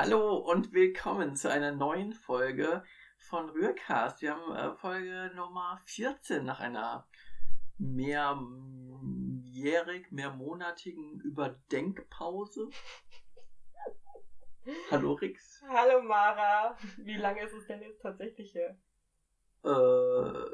[0.00, 2.84] Hallo und willkommen zu einer neuen Folge
[3.16, 4.22] von Rührcast.
[4.22, 7.08] Wir haben äh, Folge Nummer 14 nach einer
[7.78, 8.52] mehrjährig,
[10.12, 12.70] mehrmonatigen Überdenkpause.
[14.92, 15.64] Hallo Rix.
[15.68, 16.78] Hallo Mara.
[16.98, 18.78] Wie lange ist es denn jetzt tatsächlich her?
[19.64, 20.48] Äh,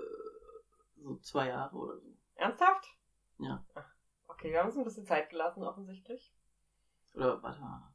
[1.02, 2.16] so zwei Jahre oder so.
[2.36, 2.96] Ernsthaft?
[3.36, 3.62] Ja.
[3.74, 3.94] Ach,
[4.26, 6.34] okay, wir haben uns ein bisschen Zeit gelassen, offensichtlich.
[7.12, 7.93] Oder warte mal.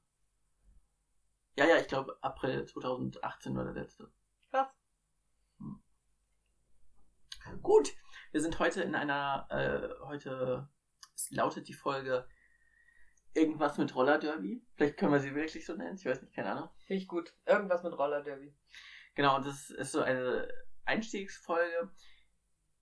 [1.59, 4.09] Ja, ja, ich glaube April 2018 war der letzte.
[4.50, 4.69] Krass.
[5.57, 5.83] Hm.
[7.61, 7.91] Gut,
[8.31, 10.69] wir sind heute in einer, äh, heute
[11.31, 12.25] lautet die Folge
[13.33, 14.65] irgendwas mit Roller Derby.
[14.75, 16.69] Vielleicht können wir sie wirklich so nennen, ich weiß nicht, keine Ahnung.
[16.87, 17.33] Finde ich gut.
[17.45, 18.55] Irgendwas mit Roller Derby.
[19.15, 20.47] Genau, und das ist so eine
[20.86, 21.91] Einstiegsfolge.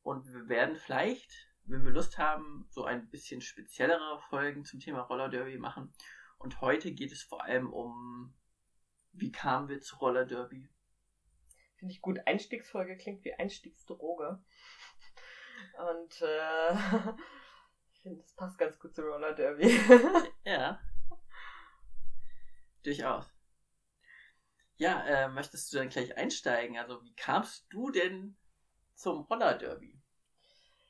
[0.03, 5.01] Und wir werden vielleicht, wenn wir Lust haben, so ein bisschen speziellere Folgen zum Thema
[5.01, 5.91] Roller Derby machen.
[6.37, 8.35] Und heute geht es vor allem um,
[9.19, 10.69] wie kamen wir zu Roller Derby?
[11.77, 12.19] Finde ich gut.
[12.25, 14.43] Einstiegsfolge klingt wie Einstiegsdroge.
[15.77, 16.73] Und äh,
[17.93, 19.67] ich finde, das passt ganz gut zu Roller Derby.
[20.45, 20.79] Ja.
[22.83, 23.25] Durchaus.
[24.77, 26.77] Ja, äh, möchtest du dann gleich einsteigen?
[26.77, 28.37] Also, wie kamst du denn
[28.93, 29.99] zum Roller Derby?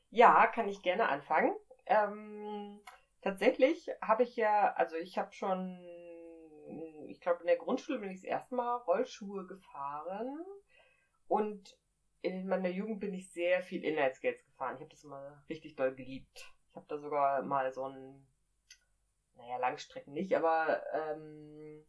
[0.09, 1.55] Ja, kann ich gerne anfangen.
[1.85, 2.81] Ähm,
[3.21, 5.79] tatsächlich habe ich ja, also ich habe schon,
[7.07, 10.45] ich glaube in der Grundschule bin ich das erste Mal Rollschuhe gefahren
[11.27, 11.77] und
[12.21, 14.75] in meiner Jugend bin ich sehr viel Inlineskates gefahren.
[14.75, 16.53] Ich habe das immer richtig doll geliebt.
[16.69, 18.27] Ich habe da sogar mal so ein,
[19.35, 21.85] naja, Langstrecken nicht, aber ähm,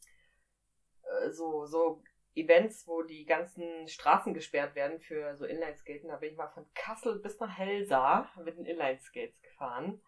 [1.02, 2.02] äh, so, so
[2.34, 6.08] Events, wo die ganzen Straßen gesperrt werden für so Inlineskaten.
[6.08, 10.00] Da bin ich mal von Kassel bis nach Helsa mit den Inlineskates gefahren.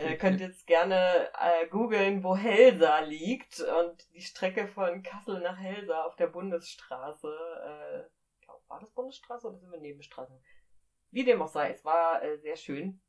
[0.00, 5.58] Ihr könnt jetzt gerne äh, googeln, wo Helsa liegt und die Strecke von Kassel nach
[5.58, 7.28] Helsa auf der Bundesstraße.
[7.28, 8.00] Äh,
[8.34, 10.38] ich glaube, war das Bundesstraße oder sind wir Nebenstraßen?
[11.10, 13.00] Wie dem auch sei, es war äh, sehr schön.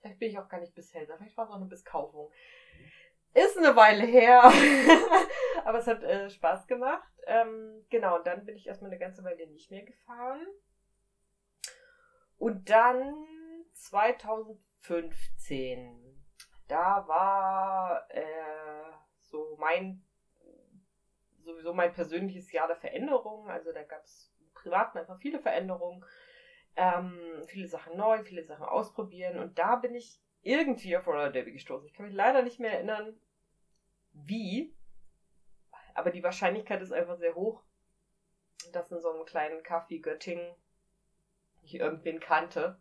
[0.00, 2.30] Vielleicht bin ich auch gar nicht bis Helsa, vielleicht war es auch nur bis Kaufung.
[3.34, 4.42] Ist eine Weile her,
[5.64, 7.08] aber es hat äh, Spaß gemacht.
[7.26, 10.46] Ähm, genau, und dann bin ich erstmal eine ganze Weile nicht mehr gefahren.
[12.38, 13.14] Und dann
[13.74, 16.07] 2015,
[16.68, 20.04] da war äh, so mein
[21.48, 23.48] sowieso mein persönliches Jahr der Veränderung.
[23.48, 26.04] Also da gab es im Privaten einfach viele Veränderungen,
[26.76, 29.38] ähm, viele Sachen neu, viele Sachen ausprobieren.
[29.38, 31.86] Und da bin ich irgendwie auf Roller Derby gestoßen.
[31.86, 33.18] Ich kann mich leider nicht mehr erinnern,
[34.12, 34.74] wie.
[35.94, 37.62] Aber die Wahrscheinlichkeit ist einfach sehr hoch,
[38.72, 40.54] dass in so einem kleinen Kaffee Göttingen
[41.62, 42.80] ich irgendwen kannte,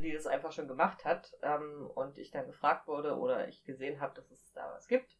[0.00, 1.32] die das einfach schon gemacht hat.
[1.42, 5.16] Ähm, und ich dann gefragt wurde oder ich gesehen habe, dass es da was gibt.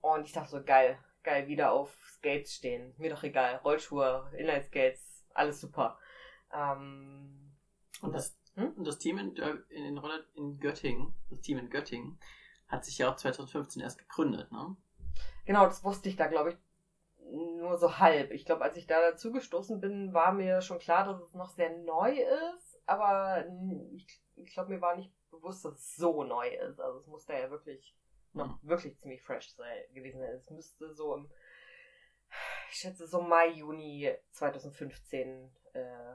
[0.00, 2.94] Und ich dachte so, geil, geil, wieder auf Skates stehen.
[2.98, 3.56] Mir doch egal.
[3.56, 5.98] Rollschuhe, Inline-Skates, alles super.
[6.52, 7.52] Ähm,
[8.00, 8.72] Und das, hm?
[8.76, 9.36] und das Team in,
[9.68, 10.00] in,
[10.34, 12.18] in Göttingen, das Team in Göttingen,
[12.68, 14.76] hat sich ja auch 2015 erst gegründet, ne?
[15.44, 16.56] Genau, das wusste ich da, glaube ich,
[17.30, 18.30] nur so halb.
[18.32, 21.50] Ich glaube, als ich da dazu gestoßen bin, war mir schon klar, dass es noch
[21.50, 22.12] sehr neu
[22.56, 23.44] ist, aber
[23.92, 26.80] ich, ich glaube, mir war nicht bewusst, dass es so neu ist.
[26.80, 27.96] Also es musste ja wirklich
[28.32, 30.34] noch wirklich ziemlich fresh sein, gewesen sein.
[30.34, 31.30] Es müsste so im,
[32.70, 36.14] ich schätze, so Mai, Juni 2015, äh,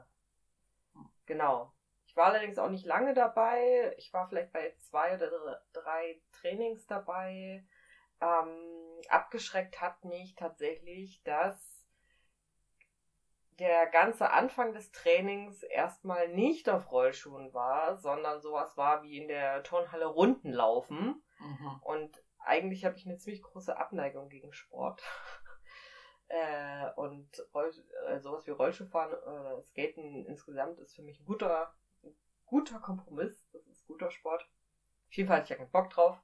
[1.26, 1.72] genau.
[2.06, 3.94] Ich war allerdings auch nicht lange dabei.
[3.98, 7.64] Ich war vielleicht bei zwei oder dr- drei Trainings dabei.
[8.20, 11.76] Ähm, abgeschreckt hat mich tatsächlich, dass
[13.58, 19.28] der ganze Anfang des Trainings erstmal nicht auf Rollschuhen war, sondern sowas war wie in
[19.28, 21.22] der Turnhalle Runden laufen.
[21.38, 21.80] Mhm.
[21.82, 25.02] Und eigentlich habe ich eine ziemlich große Abneigung gegen Sport.
[26.28, 27.72] äh, und Roll
[28.08, 33.48] äh, sowas wie Rollschuhfahren oder Skaten insgesamt ist für mich ein guter, ein guter Kompromiss.
[33.52, 34.42] Das ist guter Sport.
[35.08, 36.22] Auf jeden Fall hatte ich ja keinen Bock drauf.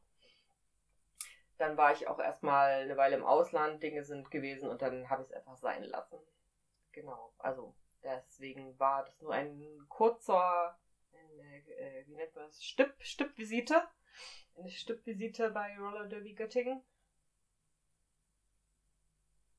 [1.62, 5.22] Dann war ich auch erstmal eine Weile im Ausland, Dinge sind gewesen und dann habe
[5.22, 6.18] ich es einfach sein lassen.
[6.90, 7.72] Genau, also
[8.02, 10.76] deswegen war das nur ein kurzer,
[11.12, 13.80] eine, äh, wie nennt man das, Stipp, Stippvisite.
[14.56, 16.82] Eine Stippvisite bei Roller Derby Göttingen.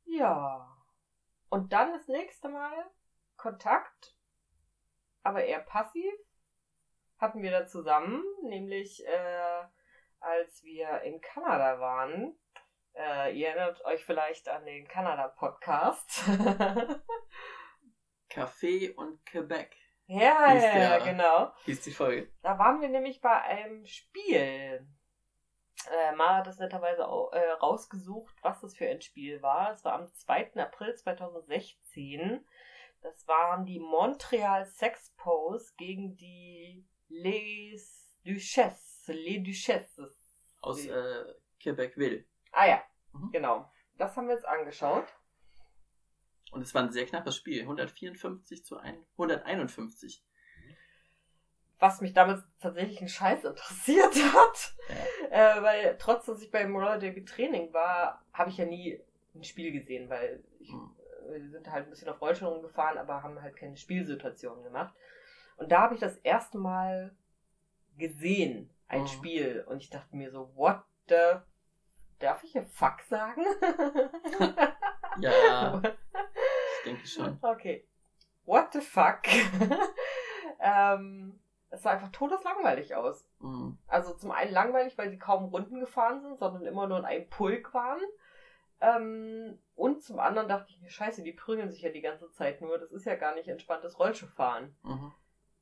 [0.03, 0.75] Ja.
[1.47, 2.91] Und dann das nächste Mal
[3.37, 4.13] Kontakt,
[5.21, 6.13] aber eher passiv,
[7.17, 9.63] hatten wir da zusammen, nämlich äh,
[10.23, 12.37] als wir in Kanada waren.
[12.95, 16.23] Äh, ihr erinnert euch vielleicht an den Kanada-Podcast.
[18.29, 19.75] Café und Quebec
[20.07, 21.53] ja, Hieß der- genau.
[21.65, 22.31] hieß die Folge.
[22.41, 24.85] Da waren wir nämlich bei einem Spiel.
[25.91, 29.71] Äh, Mara hat das netterweise auch, äh, rausgesucht, was das für ein Spiel war.
[29.71, 30.53] Es war am 2.
[30.55, 32.45] April 2016.
[33.01, 38.82] Das waren die Montreal Sexpos gegen die Les Duchesses.
[39.11, 40.17] Les Duchesses.
[40.61, 41.25] Aus äh,
[41.59, 42.23] Quebec-Ville.
[42.51, 43.31] Ah ja, mhm.
[43.31, 43.69] genau.
[43.97, 45.07] Das haben wir jetzt angeschaut.
[46.51, 47.61] Und es war ein sehr knappes Spiel.
[47.61, 50.23] 154 zu 151
[51.83, 54.73] was mich damals tatsächlich ein Scheiß interessiert hat.
[55.29, 55.57] Ja.
[55.57, 59.01] Äh, weil trotz, dass ich beim Roller Derby Training war, habe ich ja nie
[59.35, 60.95] ein Spiel gesehen, weil ich, mhm.
[61.27, 64.95] wir sind halt ein bisschen auf Rollschuhen gefahren, aber haben halt keine Spielsituationen gemacht.
[65.57, 67.13] Und da habe ich das erste Mal
[67.97, 69.07] gesehen, ein mhm.
[69.07, 69.65] Spiel.
[69.67, 71.39] Und ich dachte mir so, what the...
[72.19, 73.43] Darf ich hier Fuck sagen?
[75.19, 77.37] ja, ich denke schon.
[77.41, 77.85] Okay.
[78.45, 79.23] What the fuck?
[80.61, 81.37] ähm,
[81.69, 83.27] es sah einfach todeslangweilig aus.
[83.39, 83.77] Mhm.
[83.87, 87.29] Also zum einen langweilig, weil sie kaum Runden gefahren sind, sondern immer nur in einem
[87.29, 87.99] Pulk waren.
[88.79, 92.61] Ähm, und zum anderen dachte ich mir, scheiße, die prügeln sich ja die ganze Zeit
[92.61, 92.77] nur.
[92.77, 94.75] Das ist ja gar nicht entspanntes Rollschuhfahren.
[94.83, 95.11] Mhm.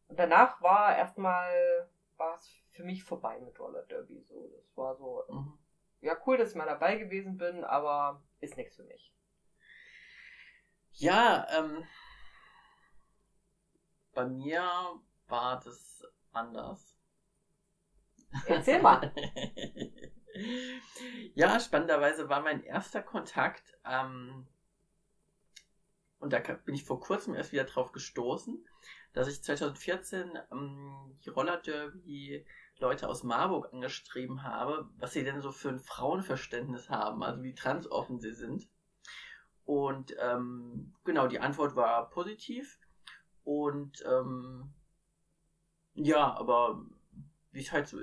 [0.10, 1.88] Und danach war erstmal,
[2.18, 4.24] war es für mich vorbei mit Roller Derby.
[4.28, 5.58] So, das war so, mhm.
[6.02, 9.14] ja cool, dass ich mal dabei gewesen bin, aber ist nichts für mich.
[10.94, 11.86] Ja, ähm,
[14.14, 14.70] bei mir
[15.28, 16.98] war das anders.
[18.46, 19.14] Erzähl mal.
[21.36, 24.48] ja, spannenderweise war mein erster Kontakt, ähm,
[26.20, 28.64] und da bin ich vor kurzem erst wieder drauf gestoßen,
[29.14, 32.46] dass ich 2014 ähm, die Roller Derby
[32.78, 37.54] Leute aus Marburg angeschrieben habe, was sie denn so für ein Frauenverständnis haben, also wie
[37.54, 38.68] transoffen sie sind.
[39.66, 42.80] Und ähm, genau, die Antwort war positiv.
[43.44, 44.74] Und ähm,
[45.94, 46.84] ja, aber
[47.52, 48.00] wie es halt so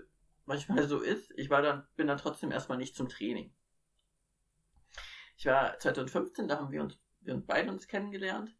[0.46, 3.52] manchmal so ist, ich war dann, bin dann trotzdem erstmal nicht zum Training.
[5.36, 8.54] Ich war 2015, da haben wir uns, wir uns beide uns kennengelernt.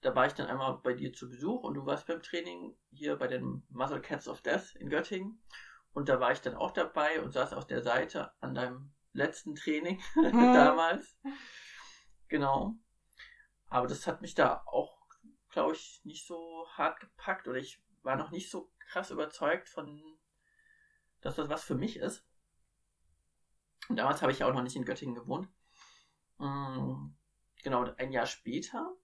[0.00, 3.16] Da war ich dann einmal bei dir zu Besuch und du warst beim Training hier
[3.16, 5.42] bei den Muscle Cats of Death in Göttingen.
[5.92, 9.54] Und da war ich dann auch dabei und saß auf der Seite an deinem letzten
[9.54, 10.22] Training mhm.
[10.54, 11.18] damals.
[12.28, 12.76] Genau.
[13.68, 15.06] Aber das hat mich da auch,
[15.50, 20.02] glaube ich, nicht so hart gepackt oder ich war noch nicht so krass überzeugt von,
[21.20, 22.24] dass das was für mich ist.
[23.88, 25.48] Und damals habe ich ja auch noch nicht in Göttingen gewohnt.
[26.38, 27.16] Mhm.
[27.62, 28.94] Genau, ein Jahr später,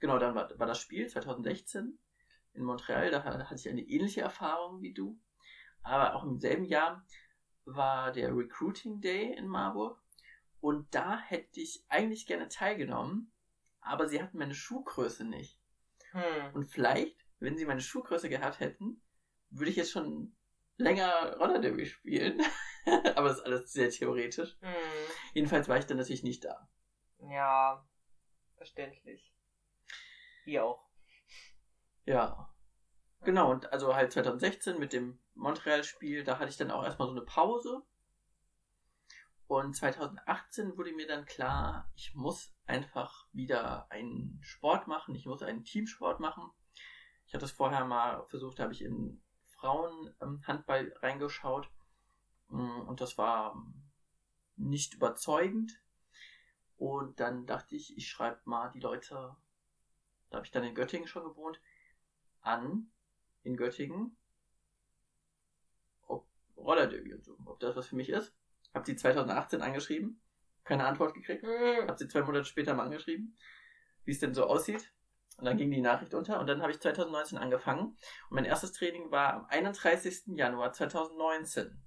[0.00, 1.98] genau, dann war, war das Spiel 2016
[2.54, 3.10] in Montreal.
[3.10, 5.18] Da hatte ich eine ähnliche Erfahrung wie du.
[5.82, 7.06] Aber auch im selben Jahr
[7.64, 10.02] war der Recruiting Day in Marburg.
[10.60, 13.32] Und da hätte ich eigentlich gerne teilgenommen,
[13.80, 15.60] aber sie hatten meine Schuhgröße nicht.
[16.10, 16.54] Hm.
[16.54, 19.00] Und vielleicht wenn sie meine Schuhgröße gehabt hätten,
[19.50, 20.36] würde ich jetzt schon
[20.76, 22.40] länger Roller Derby spielen.
[23.16, 24.56] Aber das ist alles sehr theoretisch.
[24.60, 24.74] Mhm.
[25.34, 26.68] Jedenfalls war ich dann natürlich nicht da.
[27.30, 27.86] Ja,
[28.56, 29.32] verständlich.
[30.48, 30.82] Wie auch.
[32.06, 32.48] Ja.
[33.20, 37.12] Genau, und also halt 2016 mit dem Montreal-Spiel, da hatte ich dann auch erstmal so
[37.12, 37.82] eine Pause.
[39.46, 45.42] Und 2018 wurde mir dann klar, ich muss einfach wieder einen Sport machen, ich muss
[45.42, 46.50] einen Teamsport machen.
[47.26, 49.22] Ich hatte es vorher mal versucht, da habe ich in
[49.58, 51.68] Frauenhandball reingeschaut
[52.48, 53.54] mm, und das war
[54.56, 55.78] nicht überzeugend.
[56.78, 59.36] Und dann dachte ich, ich schreibe mal die Leute,
[60.30, 61.60] da habe ich dann in Göttingen schon gewohnt,
[62.40, 62.90] an,
[63.42, 64.16] in Göttingen,
[66.06, 68.34] ob Rollerderby und so, ob das was für mich ist.
[68.74, 70.20] Hab sie 2018 angeschrieben,
[70.64, 71.42] keine Antwort gekriegt.
[71.42, 71.88] Hm.
[71.88, 73.36] Hab sie zwei Monate später mal angeschrieben,
[74.04, 74.92] wie es denn so aussieht.
[75.38, 77.86] Und dann ging die Nachricht unter und dann habe ich 2019 angefangen.
[77.86, 77.96] Und
[78.30, 80.36] mein erstes Training war am 31.
[80.36, 81.80] Januar 2019.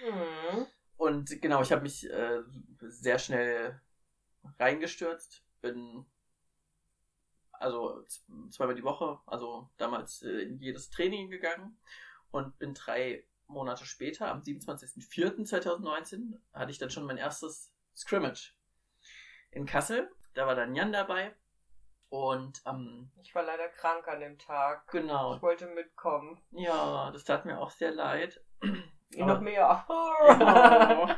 [0.00, 0.66] Mhm.
[0.96, 2.40] Und genau, ich habe mich äh,
[2.80, 3.80] sehr schnell
[4.58, 5.44] reingestürzt.
[5.60, 6.06] Bin
[7.52, 8.04] also
[8.50, 11.76] zweimal die Woche, also damals äh, in jedes Training gegangen
[12.30, 18.54] und bin drei Monate später, am 27.04.2019, hatte ich dann schon mein erstes Scrimmage
[19.50, 21.34] in Kassel da war dann Jan dabei.
[22.10, 24.86] Und ähm, ich war leider krank an dem Tag.
[24.92, 25.34] Genau.
[25.34, 26.40] Ich wollte mitkommen.
[26.52, 28.40] Ja, das tat mir auch sehr leid.
[29.16, 29.84] noch mehr.
[30.28, 31.08] genau.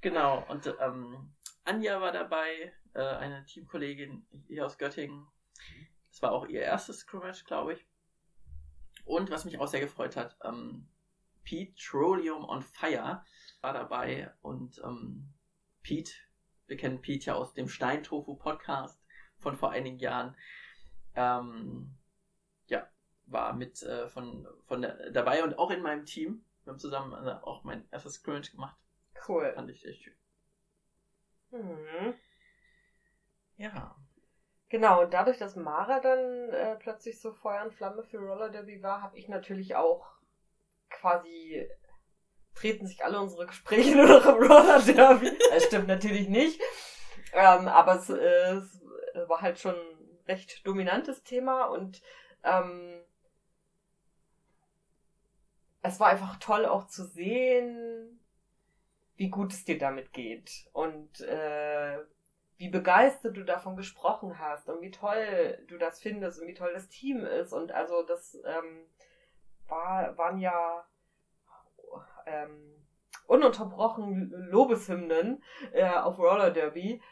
[0.00, 0.44] genau.
[0.48, 1.34] Und ähm,
[1.64, 5.26] Anja war dabei, äh, eine Teamkollegin hier aus Göttingen.
[6.10, 7.86] Das war auch ihr erstes Scrimmage, glaube ich.
[9.04, 10.88] Und was mich auch sehr gefreut hat, ähm,
[11.44, 13.24] Petroleum on Fire
[13.60, 15.34] war dabei und ähm,
[15.82, 16.14] Pete
[16.66, 19.02] wir kennen Pete ja aus dem Steintofu Podcast
[19.38, 20.36] von vor einigen Jahren.
[21.14, 21.94] Ähm,
[22.66, 22.88] ja,
[23.26, 26.44] war mit äh, von, von der, dabei und auch in meinem Team.
[26.64, 28.76] Wir haben zusammen äh, auch mein erstes Scrimmage gemacht.
[29.28, 29.52] Cool.
[29.54, 30.16] Fand ich echt schön.
[31.50, 32.14] Mhm.
[33.56, 33.96] Ja.
[34.68, 38.82] Genau, und dadurch, dass Mara dann äh, plötzlich so Feuer und Flamme für Roller Derby
[38.82, 40.16] war, habe ich natürlich auch
[40.90, 41.68] quasi
[42.54, 45.30] treten sich alle unsere Gespräche nur noch im Roller Derby.
[45.50, 46.60] Das stimmt natürlich nicht.
[47.32, 48.60] Ähm, aber es, äh,
[49.14, 52.00] es war halt schon ein recht dominantes Thema und
[52.42, 53.00] ähm,
[55.82, 58.20] es war einfach toll auch zu sehen,
[59.16, 61.98] wie gut es dir damit geht und äh,
[62.56, 66.72] wie begeistert du davon gesprochen hast und wie toll du das findest und wie toll
[66.72, 67.52] das Team ist.
[67.52, 68.86] Und also das ähm,
[69.66, 70.84] war, waren ja
[72.26, 72.74] ähm,
[73.26, 75.42] ununterbrochen Lobeshymnen
[75.72, 77.02] äh, auf Roller Derby.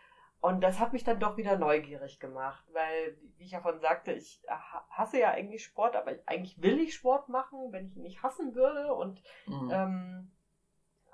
[0.40, 4.12] Und das hat mich dann doch wieder neugierig gemacht, weil, wie ich ja von sagte,
[4.12, 4.42] ich
[4.90, 8.56] hasse ja eigentlich Sport, aber eigentlich will ich Sport machen, wenn ich ihn nicht hassen
[8.56, 8.92] würde.
[8.92, 9.70] Und mhm.
[9.72, 10.32] ähm,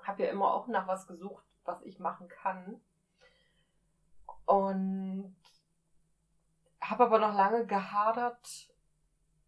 [0.01, 2.81] habe ja immer auch nach was gesucht, was ich machen kann.
[4.49, 5.35] Und
[6.81, 8.73] habe aber noch lange gehadert,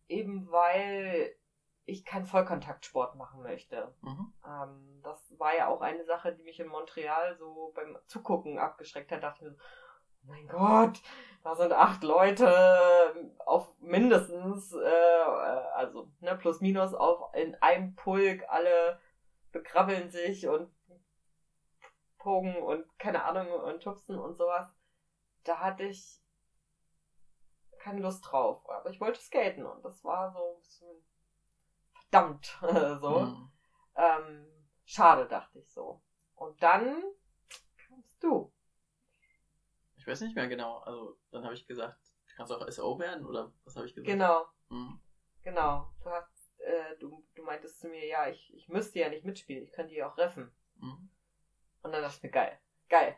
[0.08, 1.36] eben weil
[1.86, 3.96] ich keinen Vollkontaktsport machen möchte.
[4.02, 4.32] Mhm.
[4.46, 9.12] Ähm, das war ja auch eine Sache, die mich in Montreal so beim Zugucken abgeschreckt
[9.12, 9.24] hat.
[9.24, 11.02] Da dachte ich mir so, oh mein Gott,
[11.44, 15.24] da sind acht Leute auf mindestens, äh,
[15.74, 19.00] also ne, plus minus auf in einem Pulk, alle
[19.52, 20.72] bekrabbeln sich und
[22.20, 24.72] pogen und keine Ahnung und tupsen und sowas
[25.44, 26.22] da hatte ich
[27.80, 28.68] keine Lust drauf.
[28.70, 31.04] Aber ich wollte skaten und das war so ein bisschen
[31.94, 32.58] verdammt
[33.02, 33.20] so.
[33.20, 33.52] Mhm.
[33.96, 34.48] Ähm,
[34.86, 36.02] schade, dachte ich so.
[36.36, 37.04] Und dann
[37.88, 38.54] kamst du.
[39.96, 40.80] Ich weiß nicht mehr genau.
[40.80, 44.08] Also dann habe ich gesagt, du kannst auch SO werden oder was habe ich gesagt?
[44.08, 44.48] Genau.
[44.70, 45.00] Mhm.
[45.44, 45.92] Genau.
[46.04, 49.64] Du hast, äh, du, du meintest zu mir, ja, ich, ich müsste ja nicht mitspielen,
[49.64, 50.52] ich könnte ja auch reffen.
[50.76, 51.10] Mhm.
[51.84, 53.18] Und dann dachte ich mir, geil, geil.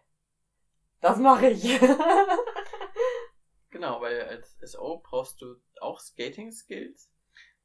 [1.03, 1.63] Das mache ich.
[3.69, 7.11] genau, weil als SO brauchst du auch Skating-Skills.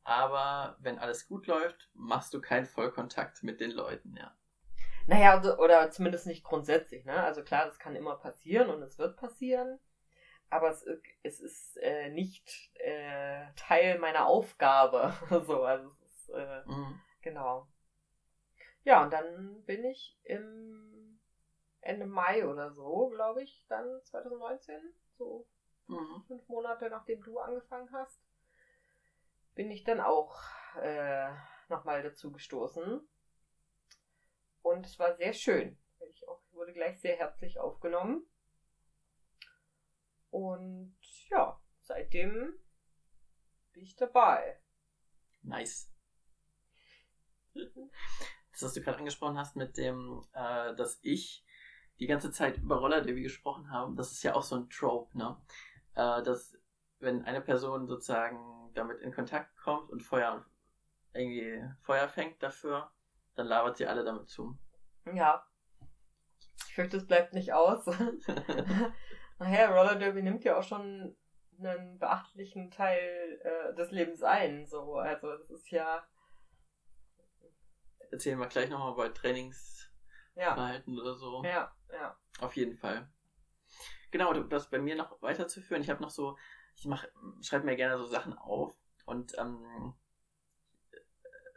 [0.02, 4.36] Aber wenn alles gut läuft, machst du keinen Vollkontakt mit den Leuten, ja.
[5.06, 7.22] Naja, also, oder zumindest nicht grundsätzlich, ne?
[7.22, 9.78] Also klar, das kann immer passieren und es wird passieren.
[10.50, 10.84] Aber es,
[11.22, 15.14] es ist äh, nicht äh, Teil meiner Aufgabe.
[15.46, 17.00] so, also es ist, äh, mhm.
[17.22, 17.68] genau.
[18.82, 21.17] Ja, und dann bin ich im
[21.88, 24.78] Ende Mai oder so, glaube ich, dann 2019,
[25.16, 25.48] so
[25.86, 26.22] mhm.
[26.26, 28.22] fünf Monate nachdem du angefangen hast,
[29.54, 30.38] bin ich dann auch
[30.80, 31.30] äh,
[31.68, 33.00] nochmal dazu gestoßen.
[34.62, 35.78] Und es war sehr schön.
[36.12, 38.28] Ich auch, wurde gleich sehr herzlich aufgenommen.
[40.30, 40.94] Und
[41.30, 42.52] ja, seitdem
[43.72, 44.60] bin ich dabei.
[45.40, 45.90] Nice.
[47.54, 51.46] Das, was du gerade angesprochen hast mit dem, äh, dass ich
[52.00, 55.16] die ganze Zeit über Roller Derby gesprochen haben, das ist ja auch so ein Trope,
[55.16, 55.36] ne?
[55.94, 56.56] Äh, dass
[57.00, 60.44] wenn eine Person sozusagen damit in Kontakt kommt und Feuer
[61.12, 62.90] irgendwie Feuer fängt dafür,
[63.34, 64.56] dann labert sie alle damit zu.
[65.12, 65.44] Ja.
[66.66, 67.86] Ich fürchte, es bleibt nicht aus.
[69.38, 71.16] Naja, Roller Derby nimmt ja auch schon
[71.58, 74.66] einen beachtlichen Teil äh, des Lebens ein.
[74.66, 76.06] So, also das ist ja.
[78.10, 79.87] Erzählen wir gleich nochmal bei Trainingsverhalten
[80.38, 80.82] ja.
[80.86, 81.42] oder so.
[81.44, 81.72] Ja.
[81.92, 82.16] Ja.
[82.40, 83.10] Auf jeden Fall.
[84.10, 85.82] Genau, das bei mir noch weiterzuführen.
[85.82, 86.36] Ich habe noch so,
[86.76, 87.10] ich mache,
[87.42, 89.94] schreibe mir gerne so Sachen auf und ähm,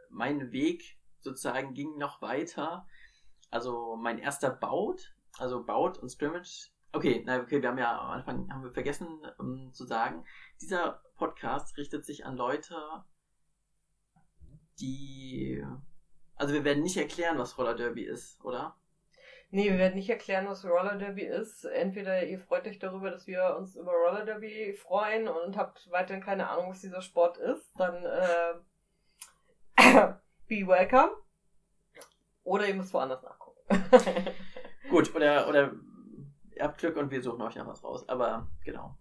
[0.10, 2.88] mein Weg sozusagen ging noch weiter.
[3.50, 6.72] Also mein erster Baut, also Baut und Scrimmage.
[6.94, 9.08] Okay, na okay, wir haben ja am Anfang haben wir vergessen
[9.38, 10.26] um, ähm, zu sagen,
[10.60, 12.76] dieser Podcast richtet sich an Leute,
[14.80, 15.64] die,
[16.42, 18.76] also wir werden nicht erklären, was Roller Derby ist, oder?
[19.52, 21.66] Nee, wir werden nicht erklären, was Roller Derby ist.
[21.66, 26.24] Entweder ihr freut euch darüber, dass wir uns über Roller Derby freuen und habt weiterhin
[26.24, 28.56] keine Ahnung, was dieser Sport ist, dann äh,
[30.48, 31.12] be welcome.
[32.44, 33.60] Oder ihr müsst woanders nachgucken.
[34.90, 35.74] Gut, oder, oder
[36.56, 38.10] ihr habt Glück und wir suchen euch noch was raus.
[38.10, 38.98] Aber genau.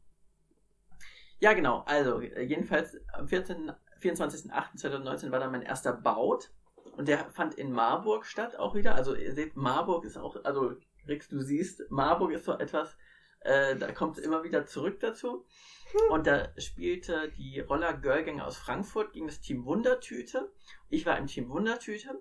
[1.38, 1.84] Ja, genau.
[1.86, 6.50] Also, jedenfalls am 24.08.2019 war dann mein erster Baut.
[6.96, 8.94] Und der fand in Marburg statt auch wieder.
[8.94, 10.76] Also ihr seht, Marburg ist auch, also
[11.08, 12.96] Rix, du siehst, Marburg ist so etwas,
[13.40, 15.46] äh, da kommt es immer wieder zurück dazu.
[15.92, 16.12] Hm.
[16.12, 20.52] Und da spielte die Roller Girlgänger aus Frankfurt gegen das Team Wundertüte.
[20.88, 22.20] Ich war im Team Wundertüte.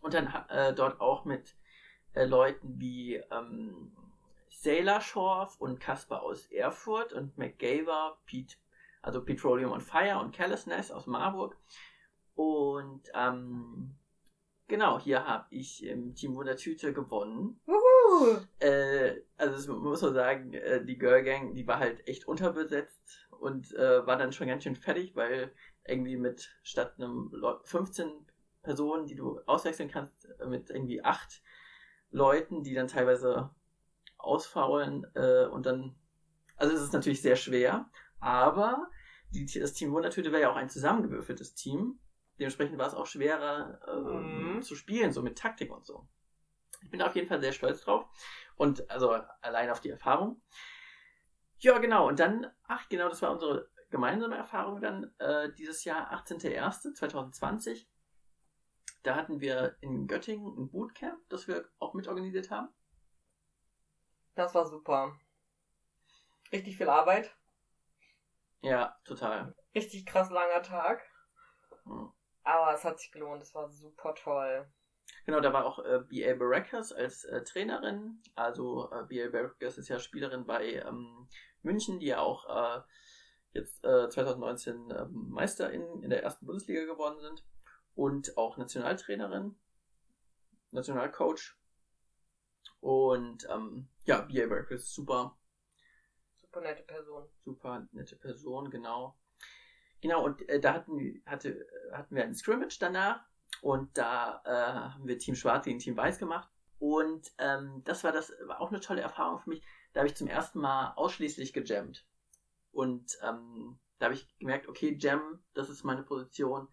[0.00, 1.56] Und dann äh, dort auch mit
[2.14, 3.92] äh, Leuten wie ähm,
[4.48, 8.56] Sailor Schorf und Kasper aus Erfurt und McGaver, Pete,
[9.02, 11.56] also Petroleum on Fire und Carelessness aus Marburg.
[12.38, 13.98] Und ähm,
[14.68, 17.58] Genau, hier habe ich im Team Wundertüte gewonnen.
[17.64, 18.36] Wuhu!
[18.58, 23.30] Äh, also das muss man sagen, äh, die Girl Gang, die war halt echt unterbesetzt
[23.40, 25.52] und äh, war dann schon ganz schön fertig, weil
[25.86, 27.32] irgendwie mit statt einem
[27.64, 28.10] 15
[28.62, 31.42] Personen, die du auswechseln kannst, äh, mit irgendwie acht
[32.10, 33.48] Leuten, die dann teilweise
[34.18, 35.94] ausfaulen äh, und dann,
[36.56, 37.90] also es ist natürlich sehr schwer,
[38.20, 38.90] aber
[39.30, 41.98] die, das Team Wundertüte wäre ja auch ein zusammengewürfeltes Team.
[42.38, 44.62] Dementsprechend war es auch schwerer ähm, mhm.
[44.62, 46.06] zu spielen, so mit Taktik und so.
[46.82, 48.08] Ich bin auf jeden Fall sehr stolz drauf.
[48.56, 50.40] Und also allein auf die Erfahrung.
[51.58, 52.08] Ja, genau.
[52.08, 57.86] Und dann, ach genau, das war unsere gemeinsame Erfahrung dann äh, dieses Jahr, 18.01.2020.
[59.02, 62.68] Da hatten wir in Göttingen ein Bootcamp, das wir auch mitorganisiert haben.
[64.34, 65.18] Das war super.
[66.52, 67.34] Richtig viel Arbeit.
[68.60, 69.54] Ja, total.
[69.74, 71.02] Richtig krass langer Tag.
[71.84, 72.12] Hm.
[72.48, 74.66] Aber es hat sich gelohnt, es war super toll.
[75.26, 76.34] Genau, da war auch äh, B.A.
[76.34, 78.22] Baracus als äh, Trainerin.
[78.36, 79.28] Also äh, B.A.
[79.28, 81.28] Baracus ist ja Spielerin bei ähm,
[81.60, 82.80] München, die ja auch äh,
[83.52, 87.44] jetzt 2019 äh, ähm, Meister in, in der ersten Bundesliga geworden sind.
[87.94, 89.54] Und auch Nationaltrainerin,
[90.70, 91.54] Nationalcoach.
[92.80, 94.46] Und ähm, ja, B.A.
[94.46, 95.36] Baracus ist super.
[96.36, 97.28] Super nette Person.
[97.44, 99.18] Super nette Person, genau.
[100.00, 103.20] Genau, und äh, da hatten, hatte, hatten wir ein Scrimmage danach
[103.60, 106.48] und da äh, haben wir Team Schwarz gegen Team Weiß gemacht.
[106.78, 109.62] Und ähm, das war das war auch eine tolle Erfahrung für mich.
[109.92, 112.06] Da habe ich zum ersten Mal ausschließlich gejammt.
[112.70, 116.68] Und ähm, da habe ich gemerkt, okay, Jam, das ist meine Position.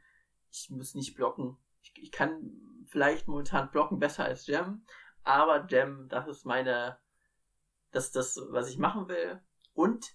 [0.52, 1.58] Ich muss nicht blocken.
[1.82, 4.86] Ich, ich kann vielleicht momentan blocken besser als Jam,
[5.24, 7.00] aber Jam, das ist meine,
[7.92, 9.42] das ist das, was ich machen will.
[9.74, 10.06] Und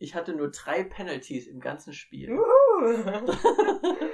[0.00, 2.30] ich hatte nur drei Penalties im ganzen Spiel.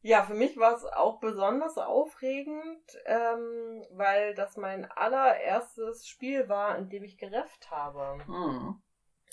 [0.00, 6.78] ja, für mich war es auch besonders aufregend, ähm, weil das mein allererstes Spiel war,
[6.78, 8.24] in dem ich gerefft habe.
[8.26, 8.82] Mhm.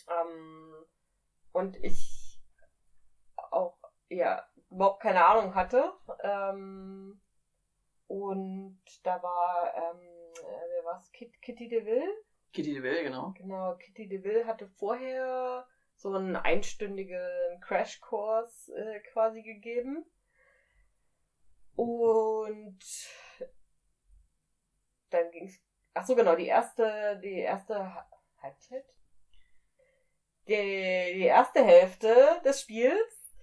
[0.09, 0.75] Ähm,
[1.53, 2.37] und ich
[3.49, 3.77] auch,
[4.09, 5.93] ja, überhaupt keine Ahnung hatte.
[6.21, 7.21] Ähm,
[8.07, 11.09] und da war, ähm, äh, wer war's?
[11.13, 12.13] Kit, Kitty DeVille?
[12.51, 13.33] Kitty DeVille, genau.
[13.37, 20.05] Genau, Kitty DeVille hatte vorher so einen einstündigen Crashkurs äh, quasi gegeben.
[21.75, 22.79] Und
[25.09, 25.59] dann ging's.
[25.93, 28.05] Ach so, genau, die erste, die erste
[28.41, 28.85] Halbzeit.
[30.47, 33.33] Die, die erste Hälfte des Spiels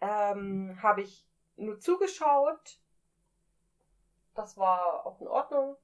[0.00, 2.80] ähm, habe ich nur zugeschaut.
[4.34, 5.76] Das war auch in Ordnung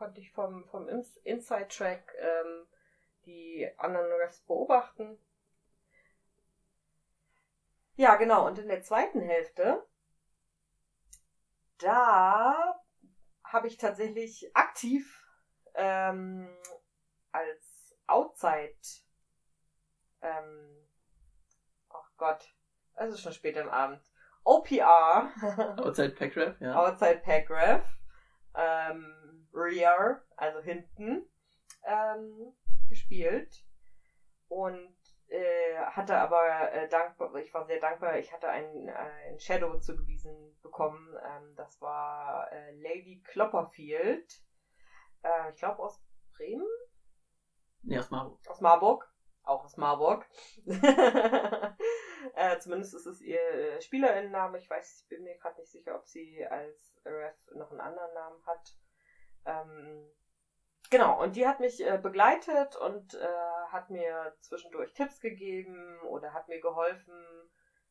[0.00, 0.88] konnte ich vom, vom
[1.24, 2.66] Inside-Track ähm,
[3.26, 5.18] die anderen Refs beobachten.
[7.96, 8.46] Ja, genau.
[8.46, 9.86] Und in der zweiten Hälfte,
[11.76, 12.80] da
[13.44, 15.22] habe ich tatsächlich aktiv
[15.74, 16.48] ähm,
[17.30, 18.78] als Outside,
[20.22, 20.88] ähm,
[21.90, 22.54] ach Gott,
[22.94, 24.02] es ist schon später am Abend,
[24.44, 25.30] OPR.
[25.76, 26.74] Outside Packref, ja.
[26.74, 27.84] Outside Packref.
[28.54, 29.19] Ähm,
[29.52, 31.28] rear, also hinten,
[31.84, 32.52] ähm,
[32.88, 33.64] gespielt.
[34.48, 34.96] Und
[35.28, 40.58] äh, hatte aber äh, dankbar, ich war sehr dankbar, ich hatte ein, ein Shadow zugewiesen
[40.60, 41.16] bekommen.
[41.24, 44.42] Ähm, das war äh, Lady Clopperfield.
[45.22, 46.02] Äh, ich glaube aus
[46.36, 46.66] Bremen?
[47.82, 48.40] Nee, aus Marburg.
[48.48, 49.10] Aus Marburg.
[49.42, 50.26] Auch aus Marburg.
[52.34, 54.58] äh, zumindest ist es ihr äh, Spielerinnenname.
[54.58, 58.12] Ich weiß, ich bin mir gerade nicht sicher, ob sie als Ref noch einen anderen
[58.14, 58.74] Namen hat.
[59.44, 60.10] Ähm,
[60.90, 63.28] genau, und die hat mich äh, begleitet und äh,
[63.68, 67.50] hat mir zwischendurch Tipps gegeben oder hat mir geholfen,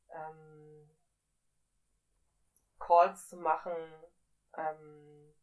[0.10, 0.90] ähm,
[2.80, 3.76] Calls zu machen.
[4.58, 5.34] Ähm,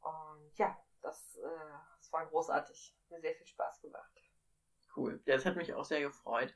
[0.00, 2.96] und ja, das, äh, das war großartig.
[3.10, 4.10] Mir sehr viel Spaß gemacht.
[4.96, 5.20] Cool.
[5.26, 6.54] Das hat mich auch sehr gefreut.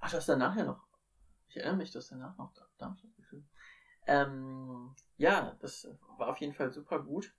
[0.00, 0.86] Ach, du hast danach ja noch.
[1.48, 3.44] Ich erinnere mich, du hast danach noch Darmstadt gefühlt.
[4.06, 7.34] Ähm, ja, das war auf jeden Fall super gut.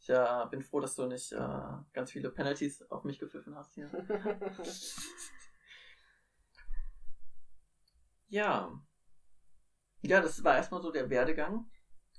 [0.00, 3.74] Ich äh, bin froh, dass du nicht äh, ganz viele Penalties auf mich gepfiffen hast
[3.74, 3.90] hier.
[8.28, 8.72] ja.
[10.00, 11.70] Ja, das war erstmal so der Werdegang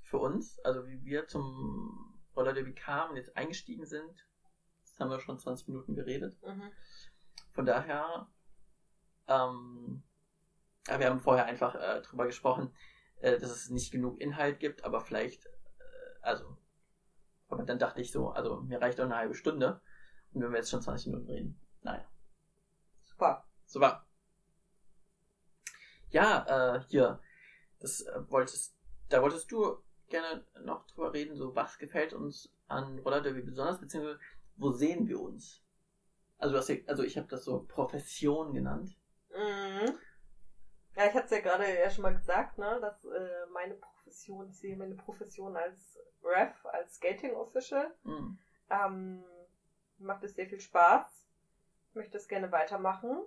[0.04, 0.58] für uns.
[0.60, 4.26] Also wie wir zum Roller Derby kamen und jetzt eingestiegen sind.
[4.82, 6.38] Jetzt haben wir schon 20 Minuten geredet.
[6.42, 6.70] Mhm.
[7.50, 8.28] Von daher,
[9.26, 10.04] ähm,
[10.86, 12.72] ja, wir haben vorher einfach äh, drüber gesprochen,
[13.20, 15.50] äh, dass es nicht genug Inhalt gibt, aber vielleicht, äh,
[16.22, 16.56] also,
[17.48, 19.80] aber dann dachte ich so, also mir reicht auch eine halbe Stunde.
[20.32, 22.04] Und wenn wir jetzt schon 20 Minuten reden, naja.
[23.04, 23.44] Super.
[23.66, 24.06] Super.
[26.10, 27.20] Ja, äh, hier.
[27.80, 28.76] das äh, wolltest,
[29.08, 33.80] da wolltest du gerne noch drüber reden, so was gefällt uns an Roller Derby besonders,
[33.80, 34.18] beziehungsweise
[34.56, 35.62] wo sehen wir uns?
[36.38, 38.96] Also, ja, also ich habe das so Profession genannt.
[39.30, 39.96] Mhm.
[41.00, 44.50] Ja, ich hatte es ja gerade ja schon mal gesagt, ne, dass äh, meine Profession,
[44.50, 47.96] ich sehe meine Profession als Ref, als Skating Official.
[48.02, 48.38] Mhm.
[48.68, 49.24] Ähm,
[49.96, 51.24] macht es sehr viel Spaß.
[51.88, 53.24] Ich möchte es gerne weitermachen.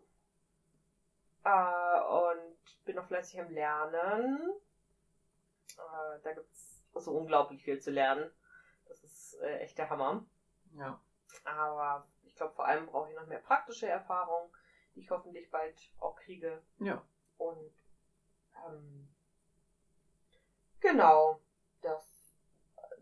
[1.44, 4.54] Äh, und bin noch fleißig am Lernen.
[5.72, 8.30] Äh, da gibt es so unglaublich viel zu lernen.
[8.88, 10.24] Das ist äh, echt der Hammer.
[10.78, 11.02] Ja.
[11.44, 14.56] Aber ich glaube, vor allem brauche ich noch mehr praktische Erfahrung,
[14.94, 16.62] die ich hoffentlich bald auch kriege.
[16.78, 17.04] Ja.
[17.44, 17.74] Und
[18.66, 19.10] ähm,
[20.80, 21.42] genau,
[21.82, 22.14] das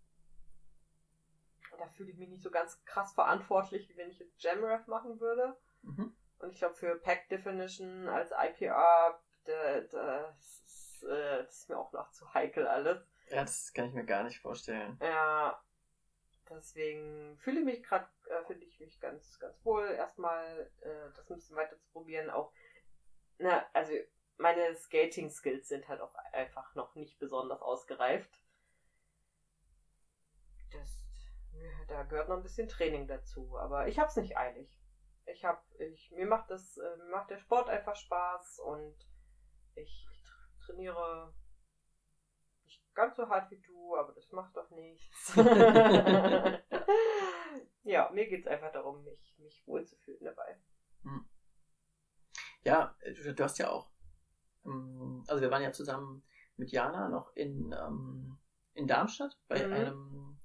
[1.79, 5.18] da fühle ich mich nicht so ganz krass verantwortlich, wie wenn ich jetzt Jamref machen
[5.21, 5.57] würde.
[5.83, 6.14] Mhm.
[6.40, 9.95] Und ich glaube, für Pack Definition als IPR, das,
[10.38, 13.07] ist, äh, das ist mir auch noch zu heikel alles.
[13.29, 14.99] Ja, das kann ich mir gar nicht vorstellen.
[15.01, 15.62] Ja,
[16.57, 21.31] Deswegen fühle ich mich gerade, äh, finde ich mich ganz, ganz wohl, erstmal äh, das
[21.31, 22.31] ein bisschen weiter zu probieren.
[22.31, 22.53] Auch,
[23.38, 23.93] na, also
[24.37, 28.43] meine Skating-Skills sind halt auch einfach noch nicht besonders ausgereift.
[30.73, 30.91] Das,
[31.88, 34.79] da gehört noch ein bisschen Training dazu, aber ich hab's nicht eilig.
[35.27, 38.97] Ich hab, ich, mir macht das, äh, mir macht der Sport einfach Spaß und
[39.75, 40.21] ich, ich
[40.64, 41.35] trainiere
[42.64, 45.35] nicht ganz so hart wie du, aber das macht doch nichts.
[47.85, 50.59] ja, mir geht es einfach darum, mich, mich wohlzufühlen dabei.
[51.03, 51.27] Hm.
[52.64, 53.90] Ja, du, du, hast ja auch,
[54.64, 56.22] ähm, also wir waren ja zusammen
[56.57, 58.38] mit Jana noch in, ähm,
[58.75, 59.72] in Darmstadt bei mhm.
[59.72, 60.38] einem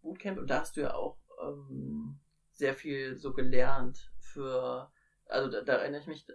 [0.00, 2.18] Bootcamp und da hast du ja auch ähm,
[2.52, 4.90] sehr viel so gelernt für,
[5.26, 6.26] also da, da erinnere ich mich,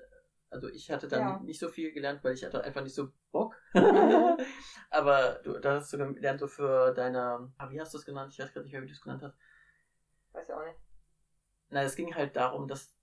[0.56, 1.40] also ich hatte dann ja.
[1.40, 3.56] nicht so viel gelernt, weil ich hatte einfach nicht so Bock.
[4.90, 8.32] Aber du, da hast du gelernt so für deine, ah, wie hast du es genannt?
[8.32, 9.38] Ich weiß gerade nicht mehr, wie du es genannt hast.
[10.32, 10.80] Weiß ja auch nicht.
[11.70, 12.96] Nein, es ging halt darum, dass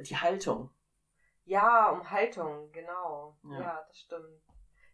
[0.00, 0.70] die Haltung.
[1.44, 3.36] Ja, um Haltung, genau.
[3.44, 4.42] Ja, ja das stimmt.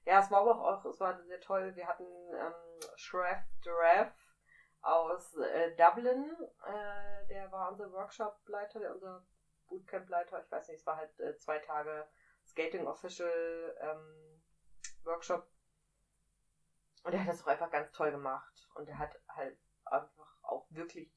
[0.04, 1.76] Ja, es war aber auch, es war sehr toll.
[1.76, 4.10] Wir hatten ähm, Shref Drev
[4.80, 6.34] aus äh, Dublin,
[6.66, 9.24] äh, der war unser Workshop-Leiter, der unser
[9.68, 10.42] Bootcamp-Leiter.
[10.44, 12.08] Ich weiß nicht, es war halt äh, zwei Tage
[12.46, 14.42] Skating Official ähm,
[15.04, 15.48] Workshop.
[17.04, 18.68] Und er hat das auch einfach ganz toll gemacht.
[18.74, 21.12] Und er hat halt einfach auch wirklich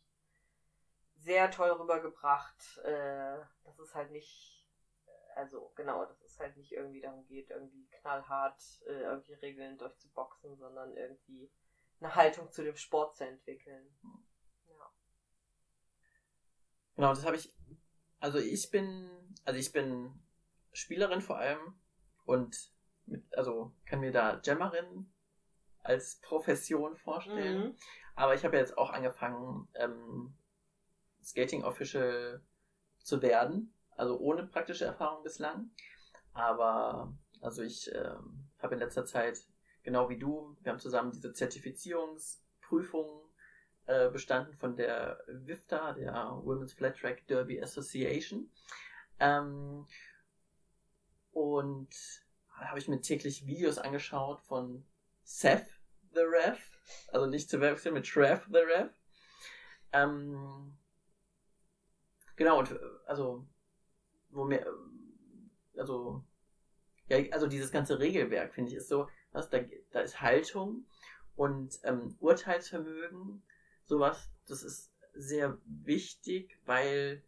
[1.15, 4.67] sehr toll rübergebracht, äh, dass es halt nicht,
[5.35, 10.57] also genau, dass es halt nicht irgendwie darum geht, irgendwie knallhart äh, irgendwie Regeln durchzuboxen,
[10.57, 11.51] sondern irgendwie
[11.99, 13.95] eine Haltung zu dem Sport zu entwickeln.
[14.67, 14.91] Ja.
[16.95, 17.53] Genau, das habe ich
[18.21, 19.09] also ich bin,
[19.43, 20.13] also ich bin
[20.71, 21.75] Spielerin vor allem
[22.23, 22.71] und
[23.07, 25.11] mit, also kann mir da Jammerin
[25.83, 27.69] als Profession vorstellen.
[27.69, 27.75] Mhm.
[28.15, 30.37] Aber ich habe jetzt auch angefangen, ähm,
[31.23, 32.41] Skating Official
[32.99, 33.73] zu werden.
[33.97, 35.71] Also ohne praktische Erfahrung bislang.
[36.33, 39.39] Aber also ich ähm, habe in letzter Zeit,
[39.81, 43.20] genau wie du, wir haben zusammen diese Zertifizierungsprüfungen
[43.87, 46.13] äh, bestanden von der WIFTA, der
[46.43, 48.49] Women's Flat Track Derby Association.
[49.19, 49.85] Ähm,
[51.31, 51.89] und
[52.59, 54.85] da habe ich mir täglich Videos angeschaut von
[55.23, 55.65] Seth
[56.13, 56.59] the Ref,
[57.11, 58.91] also nicht zu wechseln mit Trev the Ref.
[59.93, 60.77] Ähm,
[62.35, 63.45] genau, und also,
[64.29, 64.65] wo mir,
[65.77, 66.23] also,
[67.07, 69.59] ja, also dieses ganze Regelwerk, finde ich, ist so, was, da,
[69.91, 70.85] da ist Haltung
[71.35, 73.41] und ähm, Urteilsvermögen
[73.91, 77.21] sowas, das ist sehr wichtig, weil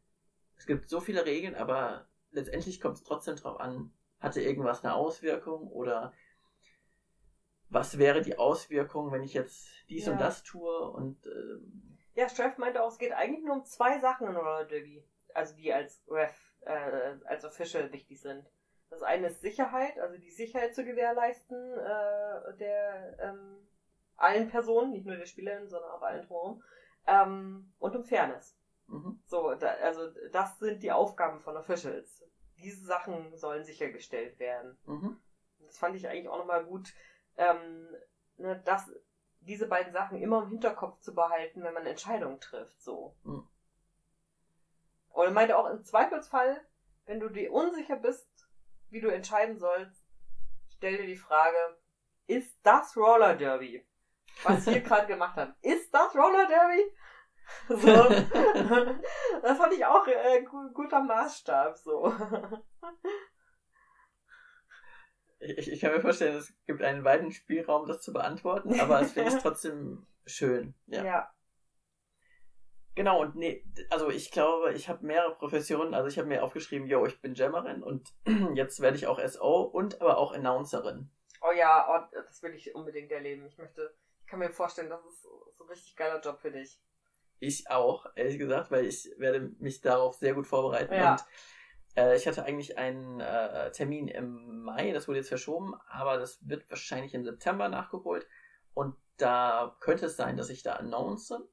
[0.56, 4.95] es gibt so viele Regeln, aber letztendlich kommt es trotzdem darauf an, hatte irgendwas eine
[4.95, 6.13] Auswirkung oder
[7.69, 10.13] was wäre die Auswirkung, wenn ich jetzt dies ja.
[10.13, 13.99] und das tue und ähm, ja, Streff meinte auch, es geht eigentlich nur um zwei
[13.99, 18.45] Sachen in Roller Derby, also die als Ref, äh, als Official wichtig sind.
[18.89, 23.67] Das eine ist Sicherheit, also die Sicherheit zu gewährleisten äh, der ähm,
[24.15, 26.63] allen Personen, nicht nur der Spielerin, sondern auch allen drumherum.
[27.06, 28.58] Ähm, und um Fairness.
[28.88, 29.21] Mhm.
[29.26, 32.23] So, da, also das sind die Aufgaben von Officials.
[32.58, 34.78] Diese Sachen sollen sichergestellt werden.
[34.86, 35.21] Mhm.
[35.60, 36.93] Das fand ich eigentlich auch nochmal gut,
[37.38, 37.89] ähm,
[38.38, 38.91] ne, dass
[39.41, 42.82] diese beiden Sachen immer im Hinterkopf zu behalten, wenn man Entscheidungen trifft.
[42.82, 43.15] So.
[43.23, 43.47] Mhm.
[45.10, 46.65] Und er meinte auch im Zweifelsfall,
[47.06, 48.28] wenn du dir unsicher bist,
[48.89, 50.06] wie du entscheiden sollst,
[50.76, 51.58] stell dir die Frage,
[52.28, 53.86] ist das Roller Derby,
[54.43, 56.84] was wir gerade gemacht haben, ist das Roller Derby?
[57.67, 57.76] So.
[59.41, 60.43] das fand ich auch äh,
[60.74, 62.12] guter Maßstab, so.
[65.39, 69.12] Ich, ich kann mir vorstellen, es gibt einen weiten Spielraum, das zu beantworten, aber es
[69.12, 70.74] finde ich trotzdem schön.
[70.88, 71.04] Ja.
[71.04, 71.34] ja.
[72.96, 75.93] Genau, und nee, also ich glaube, ich habe mehrere Professionen.
[75.93, 78.13] Also ich habe mir aufgeschrieben, yo, ich bin Jammerin und
[78.54, 81.10] jetzt werde ich auch SO und aber auch Announcerin.
[81.41, 83.46] Oh ja, oh, das will ich unbedingt erleben.
[83.48, 83.96] Ich möchte,
[84.34, 86.82] kann mir vorstellen, das ist so ein richtig geiler Job für dich.
[87.38, 90.91] Ich auch, ehrlich gesagt, weil ich werde mich darauf sehr gut vorbereiten.
[90.91, 91.12] Ja.
[91.12, 91.24] Und
[91.96, 96.39] äh, ich hatte eigentlich einen äh, Termin im Mai, das wurde jetzt verschoben, aber das
[96.48, 98.28] wird wahrscheinlich im September nachgeholt.
[98.74, 101.48] Und da könnte es sein, dass ich da announce.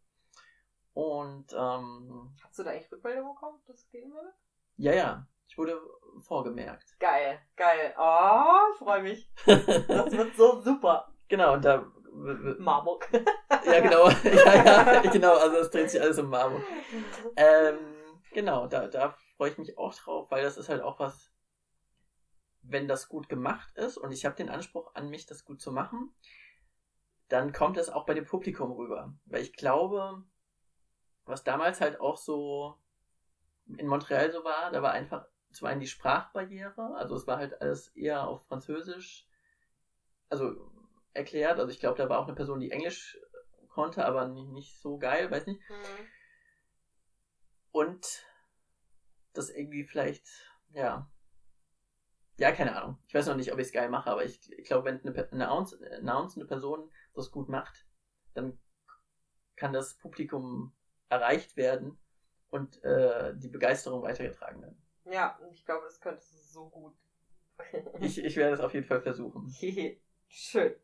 [0.95, 4.33] Und ähm, hast du da eigentlich Rückmeldung bekommen, dass es gehen würde?
[4.79, 5.27] Ja, ja.
[5.49, 5.79] Ich wurde
[6.21, 6.99] vorgemerkt.
[6.99, 7.95] Geil, geil.
[7.99, 9.31] Oh, ich freue mich.
[9.45, 11.13] Das wird so super.
[11.29, 11.85] Genau, und da.
[12.59, 13.09] Marburg.
[13.65, 14.09] ja, genau.
[14.25, 15.37] ja, ja, genau.
[15.37, 16.63] Also, es dreht sich alles um Marburg.
[17.37, 17.79] Ähm,
[18.33, 21.31] genau, da, da freue ich mich auch drauf, weil das ist halt auch was,
[22.63, 25.73] wenn das gut gemacht ist und ich habe den Anspruch an mich, das gut zu
[25.73, 26.15] machen,
[27.29, 29.15] dann kommt es auch bei dem Publikum rüber.
[29.27, 30.25] Weil ich glaube,
[31.25, 32.77] was damals halt auch so
[33.79, 37.61] in Montreal so war, da war einfach zum einen die Sprachbarriere, also es war halt
[37.61, 39.27] alles eher auf Französisch,
[40.29, 40.71] also
[41.13, 43.19] erklärt, also ich glaube, da war auch eine Person, die Englisch
[43.69, 45.61] konnte, aber nicht, nicht so geil, weiß nicht.
[45.69, 46.07] Mhm.
[47.73, 48.27] Und
[49.33, 50.27] das irgendwie vielleicht,
[50.73, 51.11] ja,
[52.41, 52.97] ja, keine Ahnung.
[53.07, 55.31] Ich weiß noch nicht, ob ich es geil mache, aber ich, ich glaube, wenn eine,
[55.31, 57.87] eine, announcende Person das gut macht,
[58.33, 58.59] dann
[59.57, 60.73] kann das Publikum
[61.11, 61.99] erreicht werden
[62.49, 64.83] und äh, die Begeisterung weitergetragen werden.
[65.05, 66.97] Ja, ich glaube, das könntest du so gut.
[68.01, 69.55] ich, ich werde es auf jeden Fall versuchen.
[70.29, 70.75] Schön.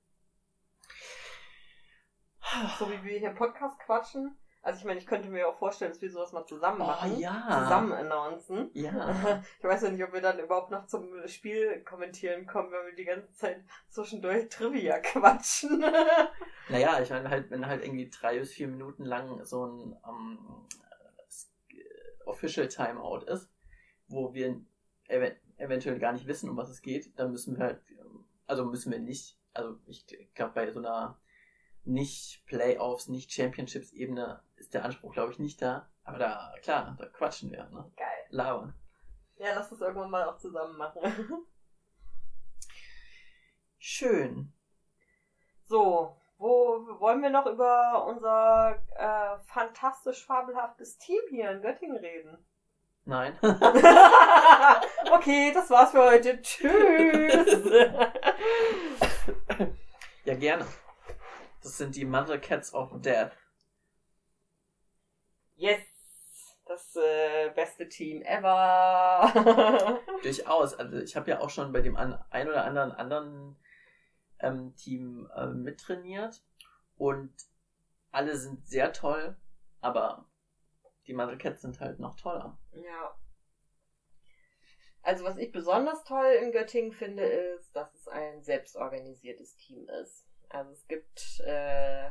[2.78, 6.02] So wie wir hier Podcast quatschen, also ich meine, ich könnte mir auch vorstellen, dass
[6.02, 7.12] wir sowas mal zusammen oh, machen.
[7.14, 7.62] Oh, ja.
[7.62, 8.68] Zusammen announcen.
[8.74, 9.40] Ja.
[9.58, 12.96] Ich weiß ja nicht, ob wir dann überhaupt noch zum Spiel kommentieren kommen, wenn wir
[12.96, 15.84] die ganze Zeit zwischendurch Trivia quatschen.
[16.68, 20.66] naja, ich meine halt, wenn halt irgendwie drei bis vier Minuten lang so ein um,
[22.24, 23.48] Official Timeout ist,
[24.08, 24.60] wo wir
[25.06, 27.80] ev eventuell gar nicht wissen, um was es geht, dann müssen wir halt,
[28.48, 31.18] also müssen wir nicht, also ich glaube bei so einer
[31.84, 35.88] nicht Playoffs, nicht Championships-Ebene ist der Anspruch, glaube ich, nicht da.
[36.04, 37.90] Aber da, klar, da quatschen wir, ne?
[37.96, 38.26] Geil.
[38.30, 38.74] Labern.
[39.36, 41.02] Ja, lass das irgendwann mal auch zusammen machen.
[43.78, 44.52] Schön.
[45.64, 52.44] So, wo wollen wir noch über unser äh, fantastisch fabelhaftes Team hier in Göttingen reden?
[53.04, 53.38] Nein.
[55.12, 56.42] okay, das war's für heute.
[56.42, 57.62] Tschüss.
[60.24, 60.66] Ja, gerne.
[61.62, 63.32] Das sind die Mother Cats of Death.
[65.56, 65.80] Yes!
[66.66, 70.00] Das äh, beste Team ever!
[70.22, 70.74] Durchaus.
[70.74, 73.56] Also ich habe ja auch schon bei dem ein oder anderen anderen
[74.40, 76.42] ähm, Team äh, mittrainiert
[76.96, 77.32] und
[78.10, 79.36] alle sind sehr toll,
[79.80, 80.26] aber
[81.06, 82.58] die Mother Cats sind halt noch toller.
[82.72, 83.14] Ja.
[85.06, 90.26] Also was ich besonders toll in Göttingen finde, ist, dass es ein selbstorganisiertes Team ist.
[90.48, 92.10] Also es gibt äh,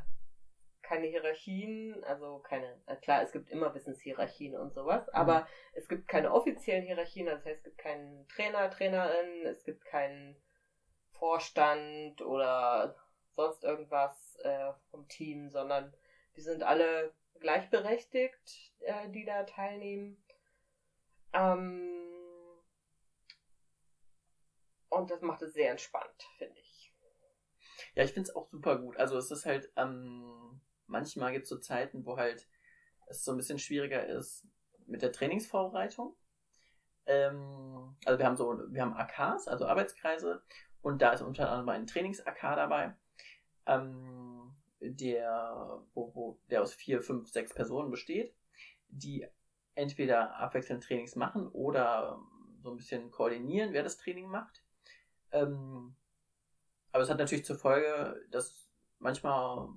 [0.82, 5.14] keine Hierarchien, also keine, äh, klar, es gibt immer Wissenshierarchien und sowas, mhm.
[5.14, 9.66] aber es gibt keine offiziellen Hierarchien, also das heißt, es gibt keinen Trainer, Trainerin, es
[9.66, 10.38] gibt keinen
[11.12, 12.96] Vorstand oder
[13.36, 15.94] sonst irgendwas äh, vom Team, sondern
[16.34, 20.24] wir sind alle gleichberechtigt, äh, die da teilnehmen.
[21.34, 21.95] Ähm,
[24.96, 26.94] und das macht es sehr entspannt, finde ich.
[27.96, 28.98] Ja, ich finde es auch super gut.
[28.98, 32.48] Also es ist halt, ähm, manchmal gibt es so Zeiten, wo halt
[33.08, 34.48] es so ein bisschen schwieriger ist
[34.88, 36.16] mit der Trainingsvorbereitung.
[37.06, 40.44] Ähm, also wir haben so, wir haben AKs, also Arbeitskreise,
[40.82, 42.96] und da ist unter anderem ein Trainings-AK dabei,
[43.66, 48.36] ähm, der, wo, wo, der aus vier, fünf, sechs Personen besteht,
[48.90, 49.28] die
[49.74, 52.20] entweder abwechselnd Trainings machen oder
[52.62, 54.65] so ein bisschen koordinieren, wer das Training macht.
[55.36, 55.96] Ähm,
[56.92, 58.70] aber es hat natürlich zur Folge, dass
[59.00, 59.68] manchmal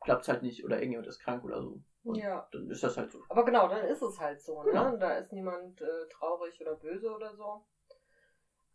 [0.00, 1.82] klappt es halt nicht oder irgendjemand ist krank oder so.
[2.02, 2.48] Und ja.
[2.52, 3.22] Dann ist das halt so.
[3.28, 4.62] Aber genau, dann ist es halt so.
[4.62, 4.70] Ne?
[4.70, 4.96] Genau.
[4.96, 7.66] Da ist niemand äh, traurig oder böse oder so.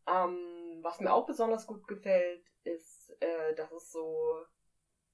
[0.07, 4.45] Ähm, was mir auch besonders gut gefällt, ist, äh, dass es so,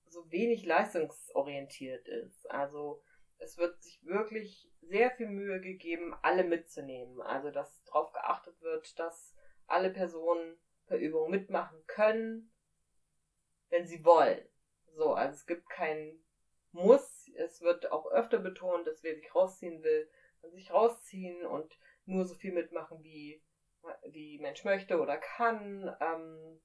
[0.08, 2.52] so wenig leistungsorientiert ist.
[2.52, 3.02] Also
[3.38, 7.22] es wird sich wirklich sehr viel Mühe gegeben, alle mitzunehmen.
[7.22, 9.34] Also dass darauf geachtet wird, dass
[9.72, 12.52] alle Personen Verübungen mitmachen können,
[13.70, 14.46] wenn sie wollen.
[14.94, 16.20] So, also es gibt kein
[16.72, 17.30] Muss.
[17.36, 20.10] Es wird auch öfter betont, dass wer sich rausziehen will,
[20.42, 23.42] kann sich rausziehen und nur so viel mitmachen, wie,
[24.10, 25.96] wie Mensch möchte oder kann.
[26.02, 26.62] Ähm,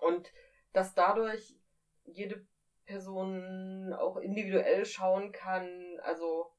[0.00, 0.32] und
[0.72, 1.56] dass dadurch
[2.04, 2.46] jede
[2.86, 6.52] Person auch individuell schauen kann, also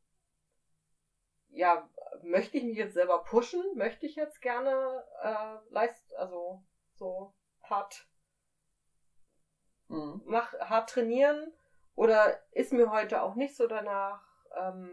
[1.52, 1.90] ja,
[2.24, 3.64] möchte ich mich jetzt selber pushen?
[3.76, 6.64] Möchte ich jetzt gerne äh, leist, also
[6.96, 7.34] so
[7.64, 8.08] hart
[9.88, 10.22] mhm.
[10.26, 11.54] mach, hart trainieren?
[11.96, 14.24] Oder ist mir heute auch nicht so danach,
[14.58, 14.90] ähm,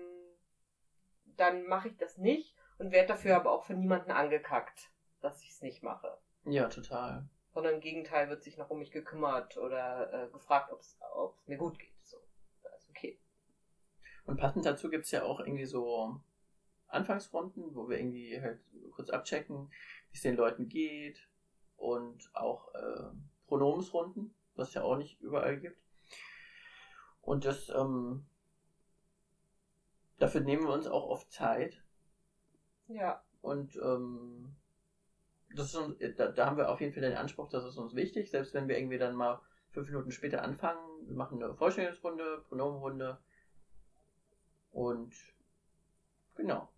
[1.36, 4.90] dann mache ich das nicht und werde dafür aber auch von niemandem angekackt,
[5.20, 6.18] dass ich es nicht mache.
[6.44, 7.28] Ja, total.
[7.52, 10.98] Sondern im Gegenteil wird sich noch um mich gekümmert oder äh, gefragt, ob es
[11.46, 11.94] mir gut geht.
[12.02, 12.18] So,
[12.62, 13.18] das ist okay.
[14.26, 16.20] Und passend dazu gibt es ja auch irgendwie so
[16.88, 18.60] Anfangsrunden, wo wir irgendwie halt
[18.92, 19.70] kurz abchecken,
[20.10, 21.28] wie es den Leuten geht
[21.76, 23.10] und auch äh,
[23.46, 25.78] Pronomensrunden, was es ja auch nicht überall gibt.
[27.22, 28.24] Und das, ähm,
[30.18, 31.82] dafür nehmen wir uns auch oft Zeit.
[32.88, 33.22] Ja.
[33.42, 34.54] Und ähm,
[35.54, 37.94] das ist uns, da, da haben wir auf jeden Fall den Anspruch, das ist uns
[37.94, 41.06] wichtig, selbst wenn wir irgendwie dann mal fünf Minuten später anfangen.
[41.06, 43.18] Wir machen eine Vorstellungsrunde, Pronomenrunde
[44.72, 45.14] und
[46.34, 46.68] genau.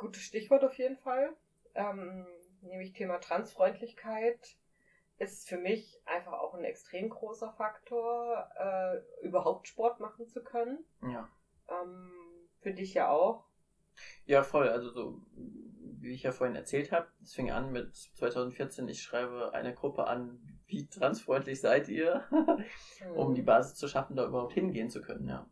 [0.00, 1.36] Gutes Stichwort auf jeden Fall.
[1.74, 2.26] Ähm,
[2.62, 4.56] nämlich Thema Transfreundlichkeit
[5.18, 10.78] ist für mich einfach auch ein extrem großer Faktor, äh, überhaupt Sport machen zu können.
[11.02, 11.28] Ja.
[11.68, 12.10] Ähm,
[12.62, 13.44] für dich ja auch.
[14.24, 14.70] Ja, voll.
[14.70, 19.52] Also so, wie ich ja vorhin erzählt habe, es fing an mit 2014, ich schreibe
[19.52, 22.24] eine Gruppe an, wie transfreundlich seid ihr,
[23.14, 23.46] um die mhm.
[23.46, 25.46] Basis zu schaffen, da überhaupt hingehen zu können, ja.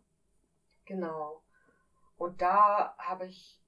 [0.87, 1.43] Genau.
[2.17, 3.61] Und da habe ich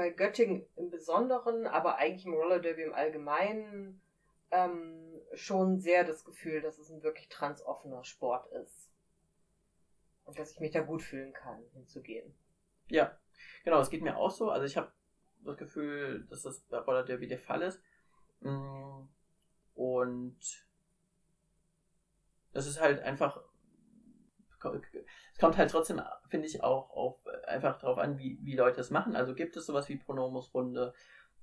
[0.00, 4.00] bei Göttingen im Besonderen, aber eigentlich im Roller Derby im Allgemeinen
[4.50, 8.90] ähm, schon sehr das Gefühl, dass es ein wirklich transoffener Sport ist.
[10.24, 12.34] Und dass ich mich da gut fühlen kann, hinzugehen.
[12.88, 13.14] Ja,
[13.62, 14.48] genau, es geht mir auch so.
[14.48, 14.90] Also ich habe
[15.44, 17.82] das Gefühl, dass das bei Roller Derby der Fall ist.
[18.40, 19.02] Mm,
[19.74, 20.66] und
[22.54, 23.42] das ist halt einfach
[24.64, 28.90] es kommt halt trotzdem, finde ich, auch auf, einfach darauf an, wie, wie Leute es
[28.90, 29.16] machen.
[29.16, 30.94] Also gibt es sowas wie Pronomusrunde?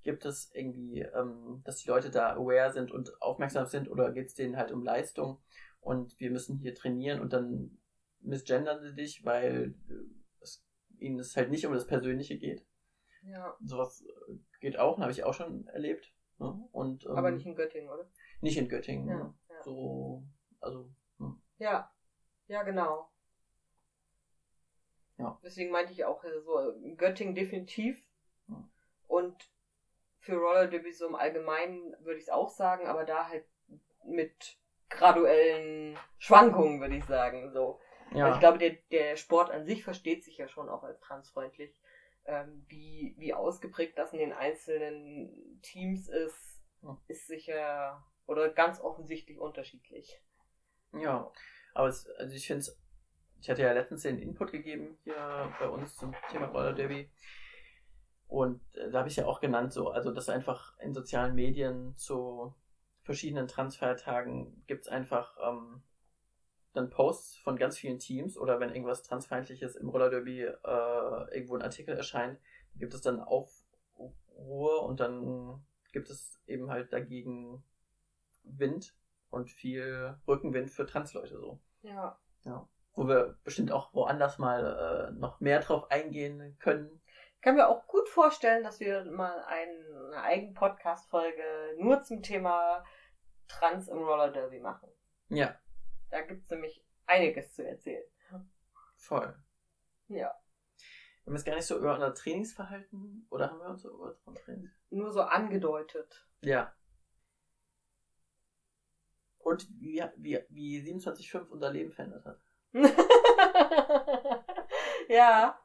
[0.04, 4.28] Gibt es irgendwie, ähm, dass die Leute da aware sind und aufmerksam sind oder geht
[4.28, 5.40] es denen halt um Leistung
[5.82, 7.78] und wir müssen hier trainieren und dann
[8.22, 9.74] misgendern sie dich, weil
[10.42, 10.64] es
[11.00, 12.66] ihnen es halt nicht um das Persönliche geht.
[13.24, 13.56] Ja.
[13.64, 14.06] Sowas
[14.60, 16.14] geht auch, habe ich auch schon erlebt.
[16.40, 16.68] Ne?
[16.72, 18.10] Und, ähm, Aber nicht in Göttingen, oder?
[18.42, 19.08] Nicht in Göttingen.
[19.08, 19.34] Ja, ne?
[19.50, 19.64] ja.
[19.64, 20.24] So,
[20.60, 20.90] also.
[21.18, 21.42] Hm.
[21.58, 21.92] Ja,
[22.48, 23.10] ja, genau.
[25.18, 25.40] Ja.
[25.44, 28.06] Deswegen meinte ich auch äh, so Göttingen definitiv.
[28.48, 28.64] Ja.
[29.08, 29.50] Und
[30.20, 33.46] für Roller Derby so im Allgemeinen würde ich es auch sagen, aber da halt
[34.04, 34.58] mit
[34.90, 37.52] graduellen Schwankungen, würde ich sagen.
[37.52, 37.80] So.
[38.12, 38.26] Ja.
[38.26, 41.82] Also ich glaube, der, der Sport an sich versteht sich ja schon auch als transfreundlich.
[42.26, 46.98] Ähm, wie, wie ausgeprägt das in den einzelnen Teams ist, ja.
[47.08, 50.22] ist sicher oder ganz offensichtlich unterschiedlich.
[50.92, 51.32] Ja,
[51.78, 52.82] aber es, also ich finde es,
[53.40, 57.10] ich hatte ja letztens den Input gegeben hier bei uns zum Thema Roller Derby.
[58.28, 61.96] Und äh, da habe ich ja auch genannt, so, also dass einfach in sozialen Medien
[61.96, 62.56] zu
[63.04, 65.84] verschiedenen Transfertagen gibt es einfach ähm,
[66.74, 71.56] dann Posts von ganz vielen Teams oder wenn irgendwas Transfeindliches im Roller Derby äh, irgendwo
[71.56, 72.40] ein Artikel erscheint,
[72.76, 75.64] gibt es dann Aufruhr und dann
[75.94, 77.64] gibt es eben halt dagegen
[78.44, 78.96] Wind
[79.30, 81.60] und viel Rückenwind für Transleute so.
[81.82, 82.20] Ja.
[82.44, 82.68] Ja.
[82.94, 87.02] Wo wir bestimmt auch woanders mal äh, noch mehr drauf eingehen können.
[87.36, 92.84] Ich kann mir auch gut vorstellen, dass wir mal eine eigene Podcast-Folge nur zum Thema
[93.48, 94.90] Trans im Roller Derby machen.
[95.30, 95.56] Ja.
[96.10, 98.04] Da gibt es nämlich einiges zu erzählen.
[98.96, 99.36] Voll.
[100.08, 100.34] Ja.
[101.24, 104.16] Wir haben jetzt gar nicht so über unser Trainingsverhalten oder haben wir uns so über
[104.26, 104.70] das Training?
[104.90, 106.26] Nur so angedeutet.
[106.42, 106.74] Ja.
[109.48, 112.38] Und wie, wie, wie 27.5 unser Leben verändert hat.
[115.08, 115.58] ja.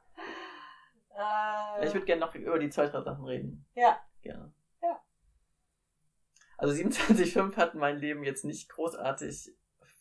[1.10, 3.66] Äh, ich würde gerne noch über die zwei, drei Sachen reden.
[3.74, 4.00] Ja.
[4.20, 4.52] Gerne.
[4.80, 5.02] Ja.
[6.58, 9.52] Also 27.5 hat mein Leben jetzt nicht großartig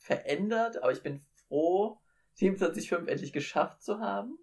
[0.01, 1.99] verändert, aber ich bin froh,
[2.37, 4.37] 27.5 endlich geschafft zu haben.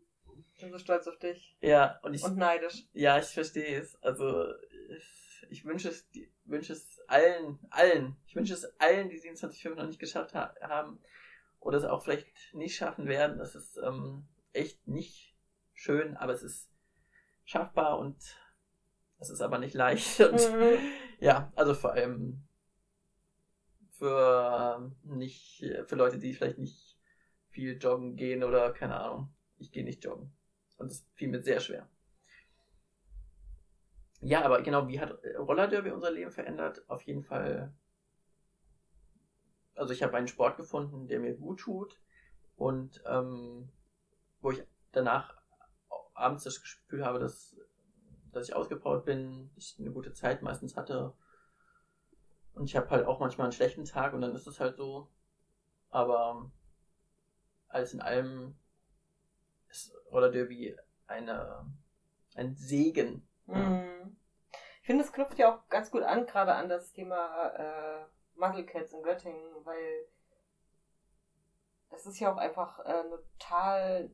[0.55, 1.57] Ich bin so stolz auf dich.
[1.61, 2.25] Ja, und ich.
[2.25, 2.89] Und neidisch.
[2.93, 4.03] Ja, ich verstehe es.
[4.03, 4.53] Also,
[4.97, 5.18] ich
[5.65, 6.09] wünsche es,
[6.45, 11.01] wünsche es allen, allen, ich wünsche es allen, die 27.5 noch nicht geschafft ha haben
[11.61, 13.39] oder es auch vielleicht nicht schaffen werden.
[13.39, 15.37] Das ist ähm, echt nicht
[15.75, 16.71] schön, aber es ist
[17.45, 18.17] schaffbar und
[19.19, 20.21] Das ist aber nicht leicht.
[20.21, 20.79] Und, mhm.
[21.21, 22.45] Ja, also vor allem
[23.91, 26.97] für nicht, für Leute, die vielleicht nicht
[27.49, 29.35] viel joggen gehen oder keine Ahnung.
[29.57, 30.33] Ich gehe nicht joggen.
[30.77, 31.89] Und das fiel mir sehr schwer.
[34.21, 36.83] Ja, aber genau, wie hat Roller Derby unser Leben verändert?
[36.89, 37.73] Auf jeden Fall.
[39.75, 42.01] Also ich habe einen Sport gefunden, der mir gut tut
[42.57, 43.71] und ähm,
[44.41, 44.63] wo ich
[44.93, 45.41] danach
[46.15, 47.57] abends das Gefühl habe, dass,
[48.33, 51.15] dass ich ausgepowert bin, ich eine gute Zeit meistens hatte.
[52.55, 55.09] Und ich habe halt auch manchmal einen schlechten Tag und dann ist es halt so.
[55.91, 56.51] Aber
[57.69, 58.57] alles in allem
[59.69, 61.67] ist Roller Derby eine,
[62.35, 63.27] ein Segen.
[63.49, 64.17] Mhm.
[64.81, 68.65] Ich finde, es knüpft ja auch ganz gut an, gerade an das Thema äh, Muscle
[68.65, 70.07] Cats in Göttingen, weil
[71.91, 74.11] das ist ja auch einfach äh, eine total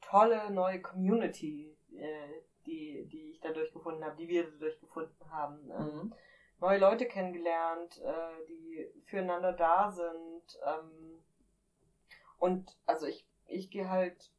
[0.00, 2.28] tolle neue Community, äh,
[2.66, 5.70] die, die ich dadurch gefunden habe, die wir dadurch gefunden haben.
[5.70, 6.14] Ähm, mhm.
[6.60, 10.58] Neue Leute kennengelernt, äh, die füreinander da sind.
[10.64, 11.22] Ähm,
[12.38, 14.30] und also ich, ich gehe halt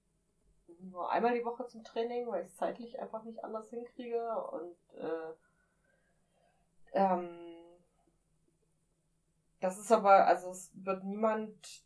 [0.84, 4.44] nur einmal die Woche zum Training, weil ich es zeitlich einfach nicht anders hinkriege.
[4.52, 5.34] Und äh,
[6.94, 7.56] ähm,
[9.60, 11.84] das ist aber, also es wird niemand,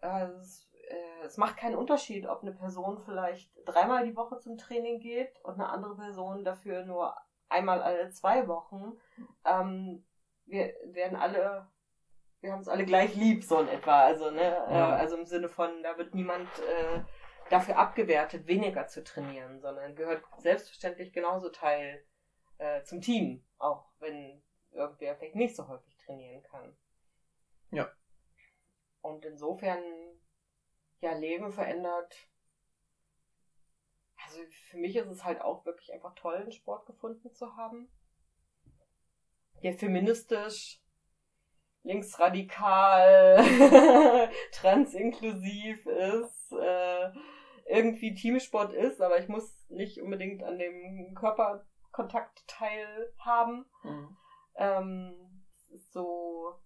[0.00, 4.56] also es, äh, es macht keinen Unterschied, ob eine Person vielleicht dreimal die Woche zum
[4.56, 7.16] Training geht und eine andere Person dafür nur
[7.48, 8.98] einmal alle zwei Wochen.
[9.44, 10.04] Ähm,
[10.46, 11.66] wir werden alle
[12.42, 14.02] wir haben es alle gleich lieb, so in etwa.
[14.02, 14.96] Also, ne, äh, ja.
[14.96, 17.00] also im Sinne von, da wird niemand äh,
[17.52, 22.02] dafür abgewertet, weniger zu trainieren, sondern gehört selbstverständlich genauso Teil
[22.56, 26.74] äh, zum Team, auch wenn irgendwer vielleicht nicht so häufig trainieren kann.
[27.70, 27.92] Ja.
[29.02, 29.82] Und insofern,
[31.00, 32.16] ja, Leben verändert.
[34.24, 34.40] Also
[34.70, 37.92] für mich ist es halt auch wirklich einfach toll, einen Sport gefunden zu haben,
[39.62, 40.80] der feministisch
[41.82, 43.44] linksradikal,
[44.52, 47.10] transinklusiv ist, äh,
[47.66, 53.66] irgendwie Teamsport ist, aber ich muss nicht unbedingt an dem Körperkontakt teilhaben.
[53.82, 54.16] Mhm.
[54.56, 55.44] Ähm,
[55.92, 56.58] so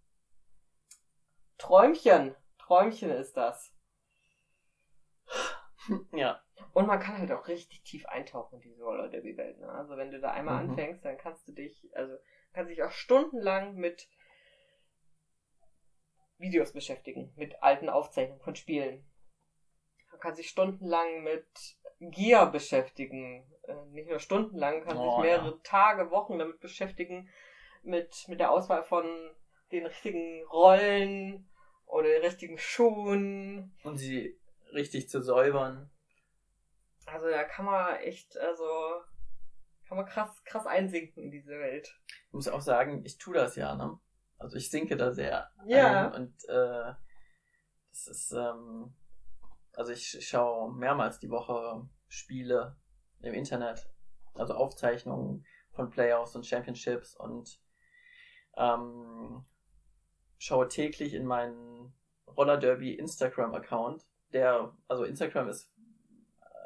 [1.58, 2.34] Träumchen.
[2.58, 3.72] Träumchen ist das.
[6.12, 6.42] Ja.
[6.72, 9.60] Und man kann halt auch richtig tief eintauchen in diese Roller Derby Welt.
[9.60, 9.68] Ne?
[9.68, 10.70] Also wenn du da einmal mhm.
[10.70, 12.16] anfängst, dann kannst du dich, also
[12.52, 14.08] kannst dich auch stundenlang mit
[16.38, 19.06] Videos beschäftigen, mit alten Aufzeichnungen von Spielen.
[20.16, 21.46] Man kann sich stundenlang mit
[22.00, 23.46] Gear beschäftigen.
[23.64, 25.60] Äh, nicht nur stundenlang, kann oh, sich mehrere ja.
[25.62, 27.28] Tage, Wochen damit beschäftigen,
[27.82, 29.04] mit, mit der Auswahl von
[29.72, 31.50] den richtigen Rollen
[31.84, 33.76] oder den richtigen Schuhen.
[33.82, 34.40] Und sie
[34.72, 35.90] richtig zu säubern.
[37.04, 38.64] Also da kann man echt, also
[39.86, 41.94] kann man krass, krass einsinken in diese Welt.
[42.28, 43.98] Ich muss auch sagen, ich tue das ja, ne?
[44.38, 46.08] Also ich sinke da sehr ja.
[46.08, 46.94] ein und äh,
[47.90, 48.94] das ist, ähm,
[49.76, 52.76] also ich schaue mehrmals die Woche Spiele
[53.20, 53.88] im Internet,
[54.34, 57.60] also Aufzeichnungen von Playoffs und Championships und
[58.56, 59.44] ähm,
[60.38, 61.94] schaue täglich in meinen
[62.26, 65.72] Roller Derby Instagram Account, der, also Instagram ist,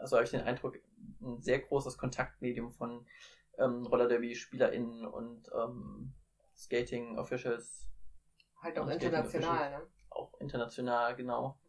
[0.00, 0.78] also habe ich den Eindruck,
[1.20, 3.06] ein sehr großes Kontaktmedium von
[3.58, 6.14] ähm, Roller Derby SpielerInnen und ähm,
[6.56, 7.88] Skating Officials.
[8.62, 9.86] Halt auch international, ne?
[10.10, 11.59] Auch international, genau.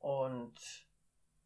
[0.00, 0.54] Und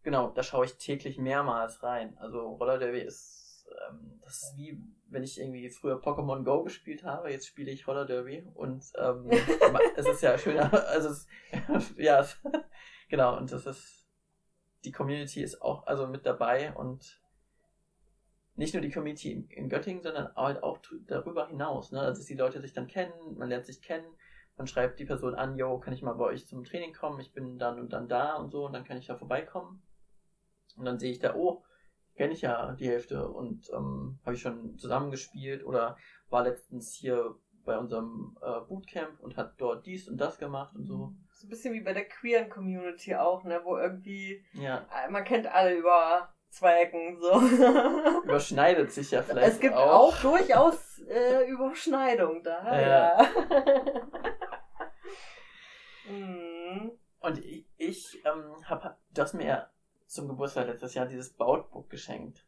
[0.03, 2.17] genau, da schaue ich täglich mehrmals rein.
[2.19, 7.05] Also Roller Derby ist, ähm, das ist wie, wenn ich irgendwie früher Pokémon Go gespielt
[7.05, 9.29] habe, jetzt spiele ich Roller Derby und ähm,
[9.97, 11.27] es ist ja schöner, also es,
[11.97, 12.25] ja,
[13.09, 14.07] genau, und das ist,
[14.85, 17.21] die Community ist auch also mit dabei und
[18.57, 22.01] nicht nur die Community in, in Göttingen, sondern halt auch darüber hinaus, ne?
[22.01, 24.07] Also, dass die Leute sich dann kennen, man lernt sich kennen,
[24.57, 27.33] man schreibt die Person an, yo, kann ich mal bei euch zum Training kommen, ich
[27.33, 29.83] bin dann und dann da und so, und dann kann ich da vorbeikommen.
[30.77, 31.65] Und dann sehe ich da, oh,
[32.15, 35.97] kenne ich ja die Hälfte und ähm, habe ich schon zusammengespielt oder
[36.31, 37.35] war letztens hier
[37.65, 41.15] bei unserem äh, Bootcamp und hat dort dies und das gemacht und so.
[41.33, 44.87] So ein bisschen wie bei der queeren Community auch, ne, wo irgendwie ja.
[44.95, 47.33] Äh, man kennt alle über zwei Ecken so.
[48.25, 49.55] Überschneidet sich ja vielleicht.
[49.55, 52.81] Es gibt auch, auch durchaus äh, Überschneidung da.
[52.81, 53.23] Ja.
[53.23, 53.31] ja.
[56.11, 56.93] mhm.
[57.21, 59.71] Und ich, ich ähm, habe das mir
[60.07, 62.47] zum Geburtstag letztes Jahr dieses Boutbook geschenkt.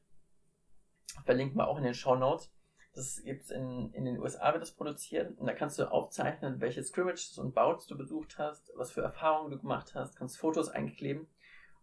[1.24, 2.52] Verlinken wir auch in den Show Notes.
[2.94, 6.82] Das gibt's in, in den USA wird das produziert und da kannst du aufzeichnen, welche
[6.82, 11.28] Scrimmages und Bouts du besucht hast, was für Erfahrungen du gemacht hast, kannst Fotos einkleben.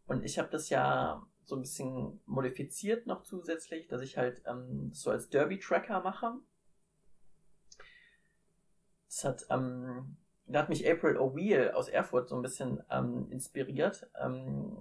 [0.07, 4.91] Und ich habe das ja so ein bisschen modifiziert noch zusätzlich, dass ich halt ähm,
[4.93, 6.33] so als Derby-Tracker mache.
[9.07, 14.09] Das hat, ähm, da hat mich April O'Wheel aus Erfurt so ein bisschen ähm, inspiriert,
[14.19, 14.77] ähm,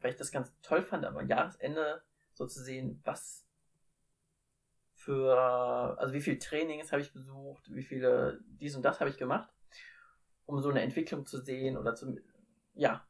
[0.00, 2.02] weil ich das ganz toll fand, am Jahresende
[2.32, 3.46] so zu sehen, was
[4.94, 5.38] für,
[5.98, 9.48] also wie viele Trainings habe ich besucht, wie viele dies und das habe ich gemacht,
[10.46, 12.20] um so eine Entwicklung zu sehen oder zu,
[12.74, 13.07] ja,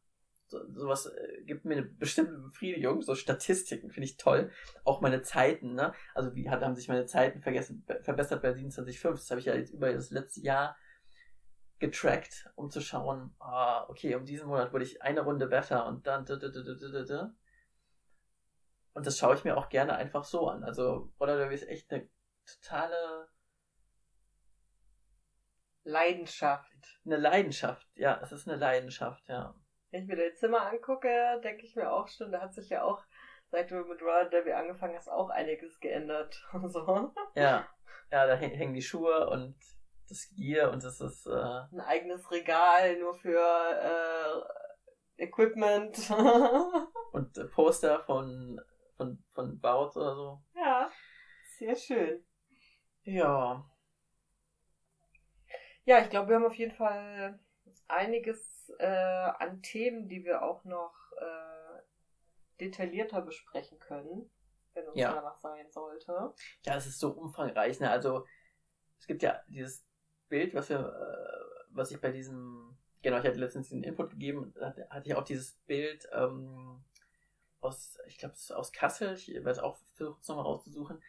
[0.48, 4.50] so, sowas äh, gibt mir eine bestimmte Befriedigung, so Statistiken finde ich toll.
[4.84, 5.92] Auch meine Zeiten, ne?
[6.14, 9.10] Also wie hat, haben sich meine Zeiten vergessen, verbessert bei 27,5.
[9.10, 10.76] Das habe ich ja jetzt über das letzte Jahr
[11.78, 16.06] getrackt, um zu schauen, ah, okay, um diesen Monat wurde ich eine Runde besser und
[16.06, 16.26] dann
[18.98, 20.64] und das schaue ich mir auch gerne einfach so an.
[20.64, 22.08] Also Roller Derby ist echt eine
[22.44, 23.28] totale
[25.84, 27.00] Leidenschaft.
[27.04, 29.54] Eine Leidenschaft, ja, es ist eine Leidenschaft, ja.
[29.90, 32.82] Wenn ich mir dein Zimmer angucke, denke ich mir auch schon, da hat sich ja
[32.82, 33.02] auch,
[33.50, 36.46] seit du mit Roller Derby angefangen hast, auch einiges geändert.
[36.66, 37.12] so.
[37.34, 37.66] Ja,
[38.10, 39.56] ja, da hängen die Schuhe und
[40.08, 41.30] das Gear und das ist äh,
[41.72, 43.38] ein eigenes Regal nur für
[45.18, 45.98] äh, Equipment
[47.12, 48.60] und äh, Poster von
[48.96, 50.42] von von Baut oder so.
[50.54, 50.90] Ja,
[51.58, 52.24] sehr schön.
[53.02, 53.68] Ja.
[55.84, 57.38] Ja, ich glaube, wir haben auf jeden Fall
[57.88, 61.82] einiges äh, an Themen, die wir auch noch äh,
[62.60, 64.30] detaillierter besprechen können,
[64.74, 65.12] wenn uns ja.
[65.12, 66.34] danach sein sollte.
[66.64, 67.80] Ja, es ist so umfangreich.
[67.80, 67.90] Ne?
[67.90, 68.26] Also
[68.98, 69.84] es gibt ja dieses
[70.28, 74.54] Bild, was wir, äh, was ich bei diesem, genau, ich hatte letztens den Input gegeben,
[74.60, 76.84] hatte, hatte ich auch dieses Bild ähm,
[77.60, 81.02] aus, ich glaube, aus Kassel, ich werde es auch versuchen, es nochmal rauszusuchen,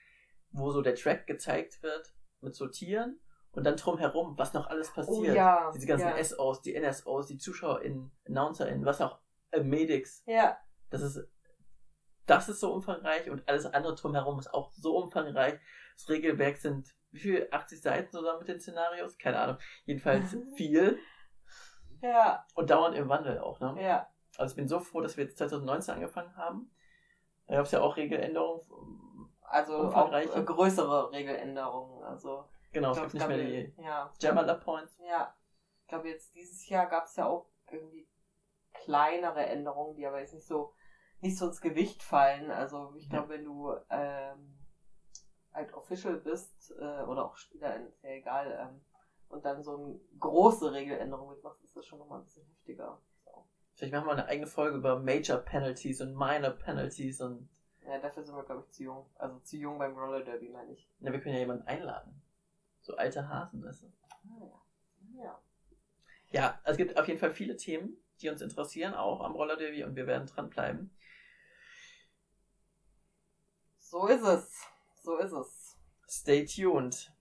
[0.52, 3.20] wo so der Track gezeigt wird mit so Tieren
[3.52, 5.18] und dann drumherum, was noch alles passiert.
[5.18, 6.24] Oh, ja, Diese ganzen ja.
[6.24, 9.20] SOs, die NSOs, die ZuschauerInnen, AnnouncerInnen, was auch,
[9.52, 10.24] äh, Medics.
[10.28, 10.58] Ja.
[10.90, 11.28] Das ist,
[12.26, 15.60] das ist so umfangreich und alles andere drumherum ist auch so umfangreich.
[15.96, 17.48] Das Regelwerk sind, wie viel?
[17.52, 19.18] 80 Seiten zusammen mit den Szenarios?
[19.18, 19.58] Keine Ahnung.
[19.86, 21.00] Jedenfalls viel.
[22.02, 22.46] Ja.
[22.54, 23.76] Und dauernd im Wandel auch, ne?
[23.82, 24.08] Ja.
[24.38, 26.72] Also ich bin so froh, dass wir jetzt 2019 angefangen haben.
[27.48, 28.62] Da gab es ja auch Regeländerungen.
[29.42, 32.04] Also auch größere Regeländerungen.
[32.04, 34.12] Also Genau, es gibt nicht mehr die ja.
[34.20, 34.98] Jammerler Points.
[35.08, 35.36] Ja.
[35.82, 38.08] Ich glaube, jetzt dieses Jahr gab es ja auch irgendwie
[38.74, 40.74] kleinere Änderungen, die aber jetzt nicht so
[41.22, 42.52] nicht so ins Gewicht fallen.
[42.52, 44.60] Also ich glaube, wenn du ähm,
[45.54, 48.82] halt Official bist äh, oder auch Spieler, ist ja egal, ähm,
[49.30, 53.00] und dann so eine große Regeländerung mitmachst, ist das schon nochmal ein bisschen heftiger.
[53.26, 53.46] So.
[53.76, 57.50] Vielleicht machen wir eine eigene Folge über Major Penalties und Minor Penalties und.
[57.86, 59.06] Ja, dafür sind wir, glaube ich, zu jung.
[59.16, 60.90] Also zu jung beim Roller Derby, meine ich.
[61.00, 62.22] Ja, wir können ja jemanden einladen.
[62.90, 63.94] So alte Hasen, weißt du?
[64.10, 64.62] Ah,
[65.16, 65.40] ja.
[66.32, 69.84] Ja, es gibt auf jeden Fall viele Themen, die uns interessieren, auch am Roller Derby
[69.84, 70.90] und wir werden dranbleiben.
[73.78, 74.66] So ist es.
[75.04, 75.78] So ist es.
[76.10, 77.14] Stay tuned.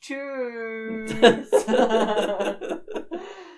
[0.00, 1.66] Tschüss.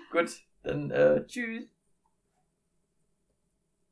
[0.10, 1.77] Gut, dann äh, tschüss.